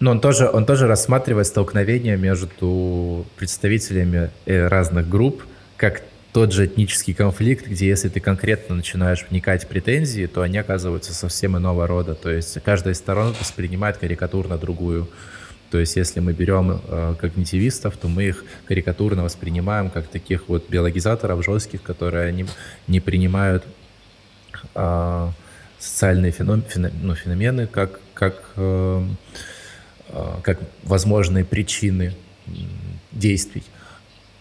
[0.00, 5.44] Но он тоже, он тоже рассматривает столкновения между представителями э, разных групп,
[5.76, 6.02] как
[6.32, 11.12] тот же этнический конфликт, где если ты конкретно начинаешь вникать в претензии, то они оказываются
[11.12, 12.14] совсем иного рода.
[12.14, 15.08] То есть каждая из сторон воспринимает карикатурно другую.
[15.70, 20.68] То есть если мы берем э, когнитивистов, то мы их карикатурно воспринимаем как таких вот
[20.68, 22.46] биологизаторов жестких, которые они
[22.88, 23.64] не принимают
[24.74, 25.30] э,
[25.78, 29.06] социальные феном, феном, ну, феномены как, как, э,
[30.08, 32.14] э, как возможные причины
[33.12, 33.64] действий.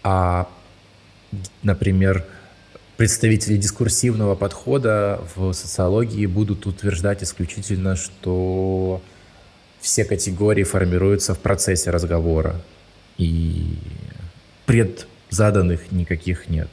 [0.04, 0.50] А
[1.64, 2.26] например,
[2.98, 9.02] представители дискурсивного подхода в социологии будут утверждать исключительно, что
[9.80, 12.62] все категории формируются в процессе разговора,
[13.18, 13.78] и
[14.66, 16.70] предзаданных никаких нет.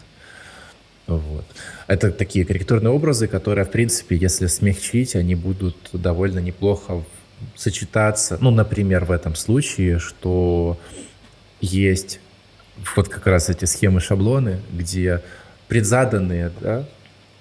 [1.07, 1.44] Вот.
[1.86, 7.04] Это такие корректурные образы, которые, в принципе, если смягчить, они будут довольно неплохо
[7.54, 8.38] сочетаться.
[8.40, 10.78] Ну, например, в этом случае, что
[11.61, 12.20] есть
[12.96, 15.22] вот как раз эти схемы, шаблоны, где
[15.68, 16.86] предзаданные, да,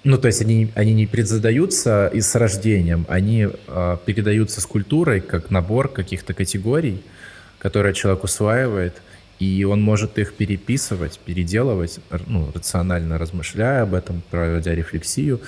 [0.04, 5.20] ну, то есть они, они не предзадаются и с рождением, они э, передаются с культурой
[5.20, 7.02] как набор каких-то категорий,
[7.58, 8.94] которые человек усваивает,
[9.38, 15.40] и он может их переписывать, переделывать, ну, рационально размышляя об этом, проводя рефлексию,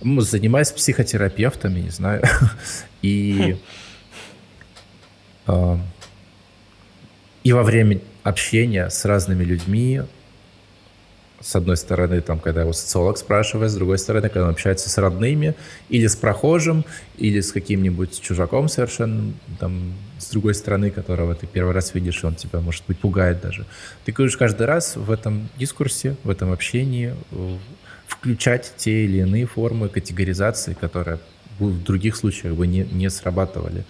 [0.00, 2.22] занимаясь психотерапевтами, не знаю,
[3.02, 3.56] и,
[5.46, 5.76] э,
[7.42, 10.02] и во время общение с разными людьми,
[11.40, 14.96] с одной стороны, там, когда его социолог спрашивает, с другой стороны, когда он общается с
[14.96, 15.54] родными,
[15.90, 16.86] или с прохожим,
[17.18, 19.92] или с каким-нибудь чужаком совершенно, там,
[20.34, 23.64] другой стороны, которого ты первый раз видишь, он тебя, может быть, пугает даже.
[24.04, 27.14] Ты говоришь каждый раз в этом дискурсе, в этом общении
[28.06, 31.18] включать те или иные формы категоризации, которые
[31.58, 33.84] в других случаях бы не, не срабатывали.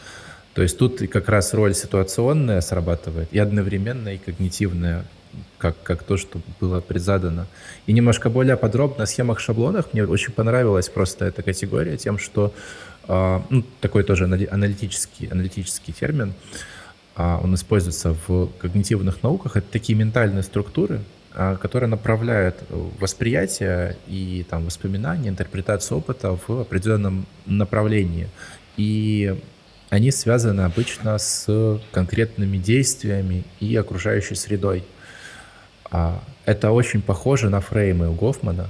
[0.54, 5.04] То есть тут как раз роль ситуационная срабатывает, и одновременно и когнитивная,
[5.58, 7.46] как, как то, что было предзадано.
[7.86, 9.92] И немножко более подробно о схемах-шаблонах.
[9.92, 12.52] Мне очень понравилась просто эта категория тем, что
[13.08, 16.34] ну, такой тоже аналитический, аналитический термин,
[17.16, 19.56] э, он используется в когнитивных науках.
[19.56, 21.00] Это такие ментальные структуры,
[21.34, 22.62] э, которые направляют
[22.98, 28.28] восприятие и там, воспоминания, интерпретацию опыта в определенном направлении.
[28.76, 29.36] И
[29.90, 34.84] они связаны обычно с конкретными действиями и окружающей средой.
[35.90, 38.68] А, это очень похоже на фреймы у Гофмана.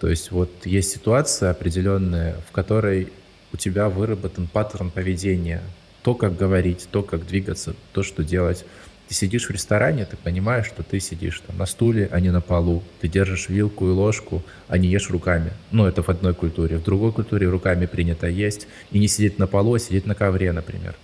[0.00, 3.12] То есть вот есть ситуация определенная, в которой
[3.52, 5.62] у тебя выработан паттерн поведения.
[6.02, 8.64] То, как говорить, то, как двигаться, то, что делать.
[9.08, 12.42] Ты сидишь в ресторане, ты понимаешь, что ты сидишь там на стуле, а не на
[12.42, 12.82] полу.
[13.00, 15.52] Ты держишь вилку и ложку, а не ешь руками.
[15.70, 16.76] Ну, это в одной культуре.
[16.76, 18.68] В другой культуре руками принято есть.
[18.90, 20.94] И не сидеть на полу, а сидеть на ковре, например.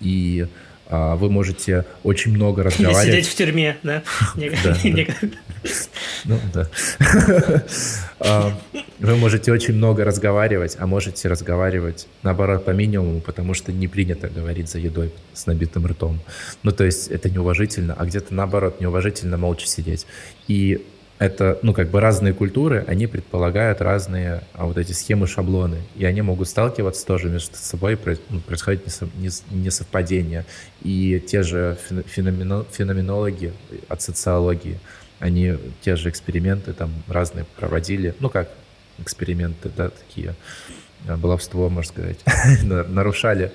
[0.00, 0.46] И
[0.88, 3.06] вы можете очень много разговаривать.
[3.06, 4.02] Или сидеть в тюрьме, да?
[6.24, 6.68] Ну да.
[8.18, 8.58] А,
[8.98, 14.28] вы можете очень много разговаривать, а можете разговаривать, наоборот, по минимуму, потому что не принято
[14.28, 16.20] говорить за едой с набитым ртом.
[16.62, 20.06] Ну, то есть это неуважительно, а где-то, наоборот, неуважительно молча сидеть.
[20.48, 20.82] И
[21.18, 26.04] это, ну, как бы разные культуры, они предполагают разные а, вот эти схемы, шаблоны, и
[26.04, 27.98] они могут сталкиваться тоже между собой,
[28.28, 28.86] ну, происходит
[29.50, 30.44] несовпадение.
[30.82, 33.54] И те же феномено, феноменологи
[33.88, 34.78] от социологии,
[35.18, 38.50] они те же эксперименты там разные проводили, ну, как
[38.98, 40.34] эксперименты, да, такие,
[41.08, 42.18] а, баловство, можно сказать,
[42.62, 43.52] нарушали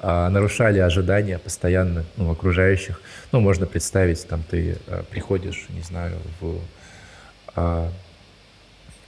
[0.00, 3.00] а, нарушали ожидания постоянно ну, окружающих.
[3.32, 4.76] Ну, можно представить, там ты
[5.10, 6.60] приходишь, не знаю, в а,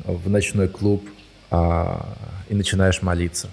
[0.05, 1.09] в ночной клуб
[1.51, 2.17] а,
[2.49, 3.49] и начинаешь молиться.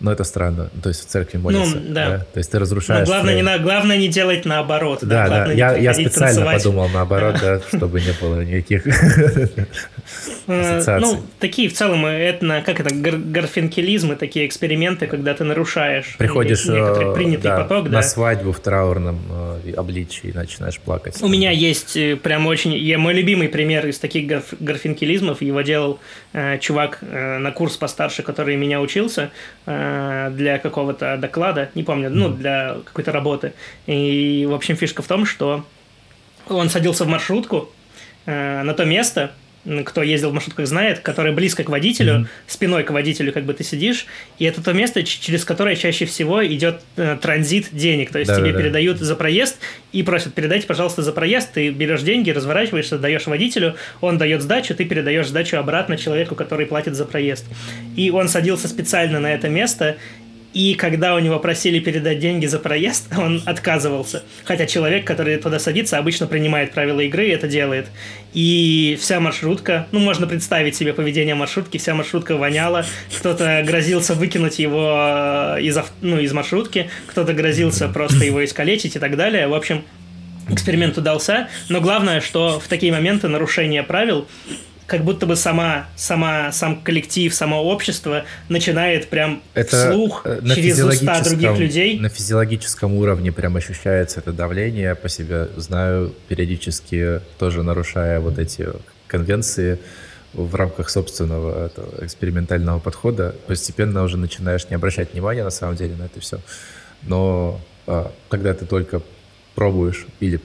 [0.00, 0.70] Но это странно.
[0.80, 1.76] То есть в церкви молиться.
[1.76, 2.08] Ну, да.
[2.08, 2.18] да.
[2.18, 3.08] То есть ты разрушаешь...
[3.08, 5.00] Но главное, не, на, главное не делать наоборот.
[5.02, 5.46] Да, да.
[5.46, 5.52] да.
[5.52, 6.62] Я, я специально танцевать.
[6.62, 8.86] подумал наоборот, да, чтобы не было никаких
[10.46, 10.98] э.
[11.00, 17.12] Ну, такие в целом, это, как это, гарфинкелизмы, такие эксперименты, когда ты нарушаешь Приходишь э,
[17.14, 17.88] принятый поток.
[17.88, 19.20] На свадьбу в траурном
[19.64, 21.20] э, обличии и начинаешь плакать.
[21.22, 22.72] У меня есть прям очень...
[22.72, 24.30] Я, мой любимый пример из таких
[24.60, 25.98] гарфинкелизмов, его делал
[26.60, 29.30] чувак на курс постарше, который меня учился,
[29.70, 29.87] Э,
[30.30, 33.52] для какого-то доклада, не помню, ну, для какой-то работы.
[33.86, 35.64] И, в общем, фишка в том, что
[36.48, 37.68] он садился в маршрутку
[38.26, 39.32] э, на то место,
[39.84, 42.26] кто ездил в маршрутках знает, которая близко к водителю, mm-hmm.
[42.46, 44.06] спиной к водителю, как бы ты сидишь,
[44.38, 48.36] и это то место, через которое чаще всего идет э, транзит денег, то есть да,
[48.36, 49.04] тебе да, передают да.
[49.04, 49.58] за проезд
[49.92, 54.74] и просят передайте, пожалуйста, за проезд, ты берешь деньги, разворачиваешься, даешь водителю, он дает сдачу,
[54.74, 57.44] ты передаешь сдачу обратно человеку, который платит за проезд.
[57.96, 59.96] И он садился специально на это место,
[60.54, 64.22] И когда у него просили передать деньги за проезд, он отказывался.
[64.44, 67.86] Хотя человек, который туда садится, обычно принимает правила игры и это делает.
[68.32, 72.84] И вся маршрутка, ну, можно представить себе поведение маршрутки, вся маршрутка воняла,
[73.18, 78.98] кто-то грозился выкинуть его э, из, ну, из маршрутки, кто-то грозился просто его искалечить и
[78.98, 79.48] так далее.
[79.48, 79.84] В общем,
[80.48, 84.26] эксперимент удался, но главное, что в такие моменты нарушения правил
[84.88, 90.82] как будто бы сама, сама, сам коллектив, само общество начинает прям это вслух э, через
[90.82, 92.00] уста других людей.
[92.00, 94.84] На физиологическом уровне прям ощущается это давление.
[94.84, 98.66] Я по себе знаю, периодически тоже нарушая вот эти
[99.08, 99.78] конвенции
[100.32, 105.96] в рамках собственного этого экспериментального подхода, постепенно уже начинаешь не обращать внимания на самом деле
[105.96, 106.40] на это все.
[107.02, 109.02] Но а, когда ты только
[109.54, 110.40] пробуешь или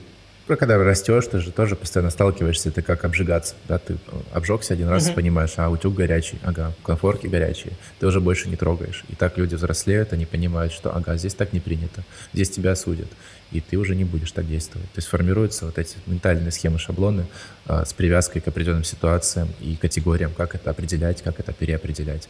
[0.47, 3.97] когда растешь, ты же тоже постоянно сталкиваешься, ты как обжигаться, да, ты
[4.33, 5.13] обжегся один раз, uh-huh.
[5.13, 9.05] понимаешь, а утюг горячий, ага, конфорки горячие, ты уже больше не трогаешь.
[9.09, 13.07] И так люди взрослеют, они понимают, что, ага, здесь так не принято, здесь тебя судят,
[13.51, 14.91] и ты уже не будешь так действовать.
[14.91, 17.25] То есть формируются вот эти ментальные схемы, шаблоны
[17.65, 22.27] а, с привязкой к определенным ситуациям и категориям, как это определять, как это переопределять.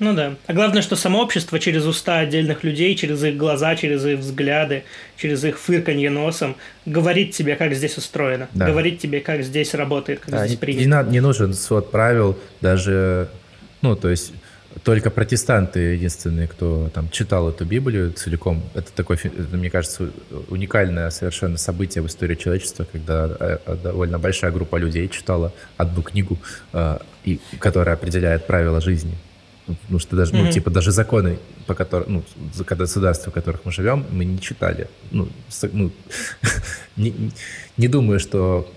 [0.00, 0.34] Ну да.
[0.46, 4.82] А главное, что само общество через уста отдельных людей, через их глаза, через их взгляды,
[5.16, 8.66] через их фырканье носом говорит тебе, как здесь устроено, да.
[8.66, 10.82] говорит тебе, как здесь работает, как да, здесь принято.
[10.82, 13.28] Не, надо, не нужен свод правил, даже,
[13.82, 14.32] ну, то есть
[14.84, 18.62] только протестанты единственные, кто там читал эту Библию целиком.
[18.74, 19.18] Это такое,
[19.52, 20.10] мне кажется,
[20.48, 26.02] уникальное совершенно событие в истории человечества, когда э, э, довольно большая группа людей читала одну
[26.02, 26.38] книгу,
[26.72, 26.98] э,
[27.58, 29.14] которая определяет правила жизни.
[29.66, 30.44] Потому что даже, mm-hmm.
[30.44, 32.24] ну, типа, даже законы, по которым, ну,
[32.64, 34.88] государства, в которых мы живем, мы не читали.
[35.12, 35.92] Ну, с, ну
[36.96, 37.30] не,
[37.76, 38.68] не думаю, что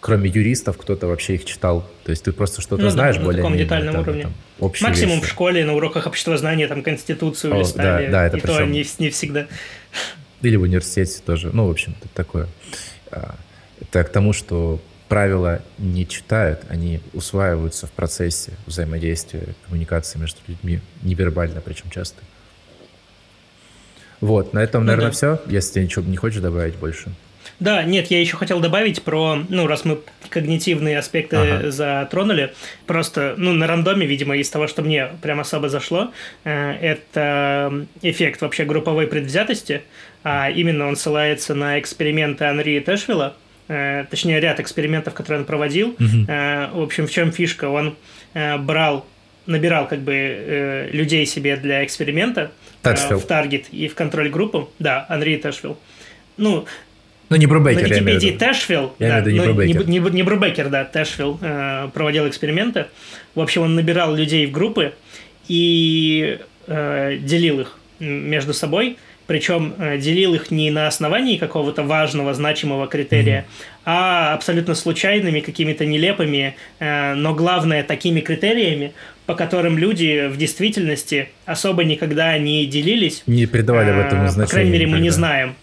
[0.00, 1.88] кроме юристов кто-то вообще их читал.
[2.04, 4.22] То есть ты просто что-то ну, знаешь да, более На таком детальном там, уровне.
[4.22, 5.26] Там, Максимум вещи.
[5.26, 8.06] в школе на уроках обществознания там Конституцию О, листали.
[8.06, 8.56] Да, да, это и причем...
[8.56, 9.46] то не, не всегда.
[10.42, 11.50] Или в университете тоже.
[11.52, 12.48] Ну, в общем, это такое.
[13.10, 13.34] А,
[13.80, 14.80] это к тому, что
[15.10, 22.22] правила не читают, они усваиваются в процессе взаимодействия, коммуникации между людьми, невербально причем часто.
[24.20, 25.16] Вот, на этом, наверное, ну, да.
[25.16, 27.10] все, если ты ничего не хочешь добавить больше.
[27.58, 29.98] Да, нет, я еще хотел добавить про, ну, раз мы
[30.28, 31.70] когнитивные аспекты ага.
[31.72, 32.54] затронули,
[32.86, 36.12] просто, ну, на рандоме, видимо, из того, что мне прям особо зашло,
[36.44, 39.82] э, это эффект вообще групповой предвзятости,
[40.22, 43.49] а именно он ссылается на эксперименты Анри Тэшфела, Э,
[44.10, 45.90] точнее, ряд экспериментов, которые он проводил.
[45.90, 46.26] Угу.
[46.26, 47.68] В общем, в чем фишка?
[47.68, 47.96] Он
[48.34, 49.06] э, брал
[49.46, 52.52] набирал как бы людей себе для эксперимента
[52.82, 53.18] Тэшфел.
[53.18, 54.70] в target и в control группу.
[54.78, 55.78] Да, Анри Тэшфел.
[56.36, 56.66] Ну,
[57.30, 61.38] ну, не Брубейкер, На Википедии Тэшфел, да, не, ну, не, не, не Брубейкер, да, Тэшфел
[61.40, 62.86] э, проводил эксперименты.
[63.36, 64.94] В общем, он набирал людей в группы
[65.46, 68.98] и э, делил их между собой
[69.30, 73.82] причем э, делил их не на основании какого-то важного, значимого критерия, mm-hmm.
[73.84, 78.92] а абсолютно случайными, какими-то нелепыми, э, но главное такими критериями,
[79.26, 83.22] по которым люди в действительности особо никогда не делились.
[83.28, 84.46] Не придавали в этом значения.
[84.46, 85.54] По крайней мере, мы не знаем.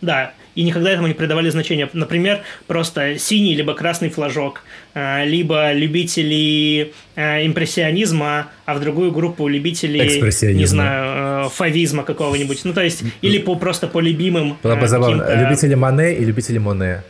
[0.00, 1.88] Да, и никогда этому не придавали значения.
[1.92, 4.62] Например, просто синий либо красный флажок,
[4.94, 10.20] э, либо любители э, импрессионизма, а в другую группу любителей,
[10.54, 12.64] не знаю, э, фавизма какого-нибудь.
[12.64, 14.56] Ну, то есть, или по, просто по любимым...
[14.62, 15.24] Было бы забавно.
[15.34, 17.02] Любители Мане и любители Моне.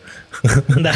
[0.68, 0.94] Да,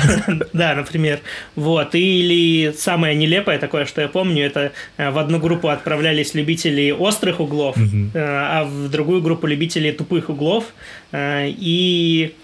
[0.53, 1.21] да, например.
[1.57, 1.95] Вот.
[1.95, 7.41] Или самое нелепое такое, что я помню, это э, в одну группу отправлялись любители острых
[7.41, 10.73] углов, э, а в другую группу любители тупых углов.
[11.13, 12.35] Э, и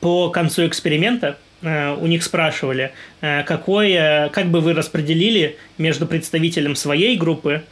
[0.00, 7.64] по концу эксперимента у них спрашивали, какое, как бы вы распределили между представителем своей группы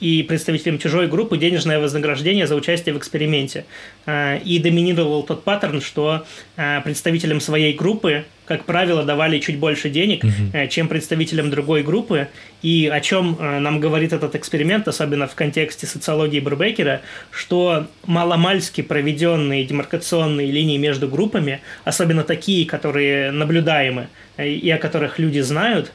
[0.00, 3.64] и представителям чужой группы денежное вознаграждение за участие в эксперименте.
[4.06, 6.24] А, и доминировал тот паттерн, что
[6.56, 10.68] а, представителям своей группы, как правило, давали чуть больше денег, угу.
[10.68, 12.26] чем представителям другой группы.
[12.62, 17.00] И о чем нам говорит этот эксперимент, особенно в контексте социологии Брубекера,
[17.30, 25.38] что маломальски проведенные демаркационные линии между группами, особенно такие, которые наблюдаемы и о которых люди
[25.38, 25.92] знают,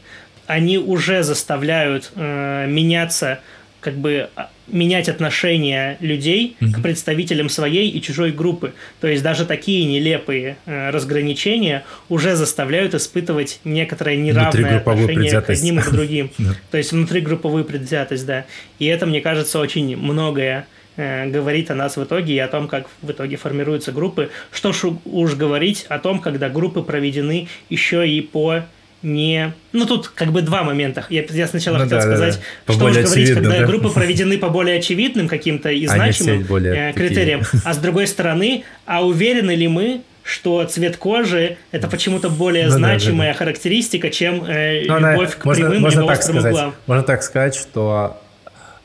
[0.47, 3.39] они уже заставляют э, меняться
[3.85, 6.71] как бы а, менять отношение людей mm-hmm.
[6.71, 8.73] к представителям своей и чужой группы.
[8.99, 15.77] То есть даже такие нелепые э, разграничения уже заставляют испытывать некоторое неравное отношение к одним
[15.77, 16.31] и к другим.
[16.71, 18.45] То есть внутригрупповую предвзятость, да.
[18.79, 20.65] И это, мне кажется, очень многое
[20.97, 24.31] э, говорит о нас в итоге и о том, как в итоге формируются группы.
[24.51, 28.63] Что ж уж говорить о том, когда группы проведены еще и по
[29.05, 29.53] не...
[29.71, 31.05] Ну, тут как бы два момента.
[31.09, 32.73] Я, я сначала ну, хотел да, сказать, да, да.
[32.73, 33.65] что можно говорить, когда да?
[33.65, 37.41] группы проведены по более очевидным каким-то и значимым более критериям.
[37.41, 37.61] Такие.
[37.65, 42.71] А с другой стороны, а уверены ли мы, что цвет кожи это почему-то более ну,
[42.71, 43.45] значимая да, да, да.
[43.45, 46.75] характеристика, чем э, любовь она, к можно, прямым можно либо так сказать, углам.
[46.87, 48.21] Можно так сказать, что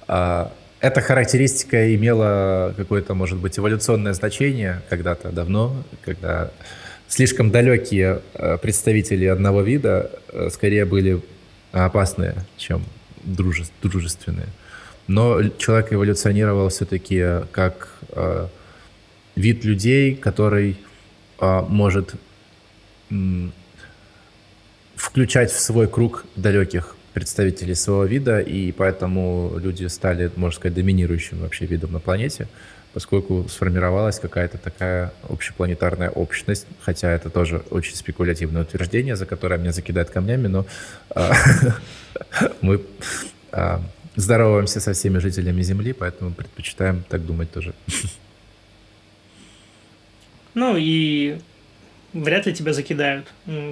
[0.06, 6.50] а, эта характеристика имела какое-то, может быть, эволюционное значение когда-то давно, когда
[7.10, 11.20] слишком далекие э, представители одного вида э, скорее были
[11.72, 12.82] опасные, чем
[13.24, 14.46] друже, дружественные.
[15.06, 18.46] Но человек эволюционировал все-таки как э,
[19.34, 20.76] вид людей, который
[21.40, 22.14] э, может
[23.10, 23.14] э,
[24.94, 31.38] включать в свой круг далеких представителей своего вида, и поэтому люди стали, можно сказать, доминирующим
[31.40, 32.46] вообще видом на планете
[32.92, 39.72] поскольку сформировалась какая-то такая общепланетарная общность, хотя это тоже очень спекулятивное утверждение, за которое меня
[39.72, 40.66] закидают камнями, но
[41.10, 41.32] а,
[42.60, 42.82] мы
[43.52, 43.80] а,
[44.16, 47.74] здороваемся со всеми жителями Земли, поэтому предпочитаем так думать тоже.
[50.54, 51.38] Ну и
[52.12, 53.26] вряд ли тебя закидают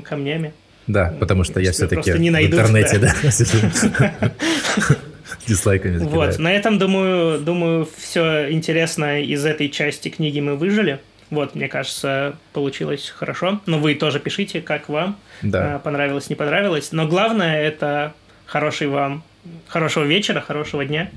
[0.04, 0.52] камнями.
[0.86, 3.14] Да, потому что я все-таки в интернете, да.
[5.48, 6.32] дизлайками закидают.
[6.34, 11.00] Вот, на этом, думаю, думаю, все интересное из этой части книги мы выжили.
[11.30, 13.60] Вот, мне кажется, получилось хорошо.
[13.66, 15.16] Но вы тоже пишите, как вам.
[15.42, 15.76] Да.
[15.76, 16.92] А, понравилось, не понравилось.
[16.92, 18.14] Но главное это
[18.46, 19.22] хороший вам,
[19.66, 21.10] хорошего вечера, хорошего дня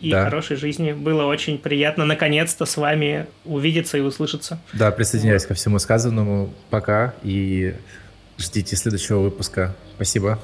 [0.00, 0.24] и да.
[0.24, 0.92] хорошей жизни.
[0.92, 4.58] Было очень приятно наконец-то с вами увидеться и услышаться.
[4.72, 5.48] Да, присоединяюсь вот.
[5.48, 6.52] ко всему сказанному.
[6.70, 7.74] Пока и
[8.38, 9.76] ждите следующего выпуска.
[9.96, 10.38] Спасибо.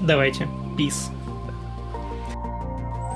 [0.00, 0.48] Давайте.
[0.78, 1.19] Peace.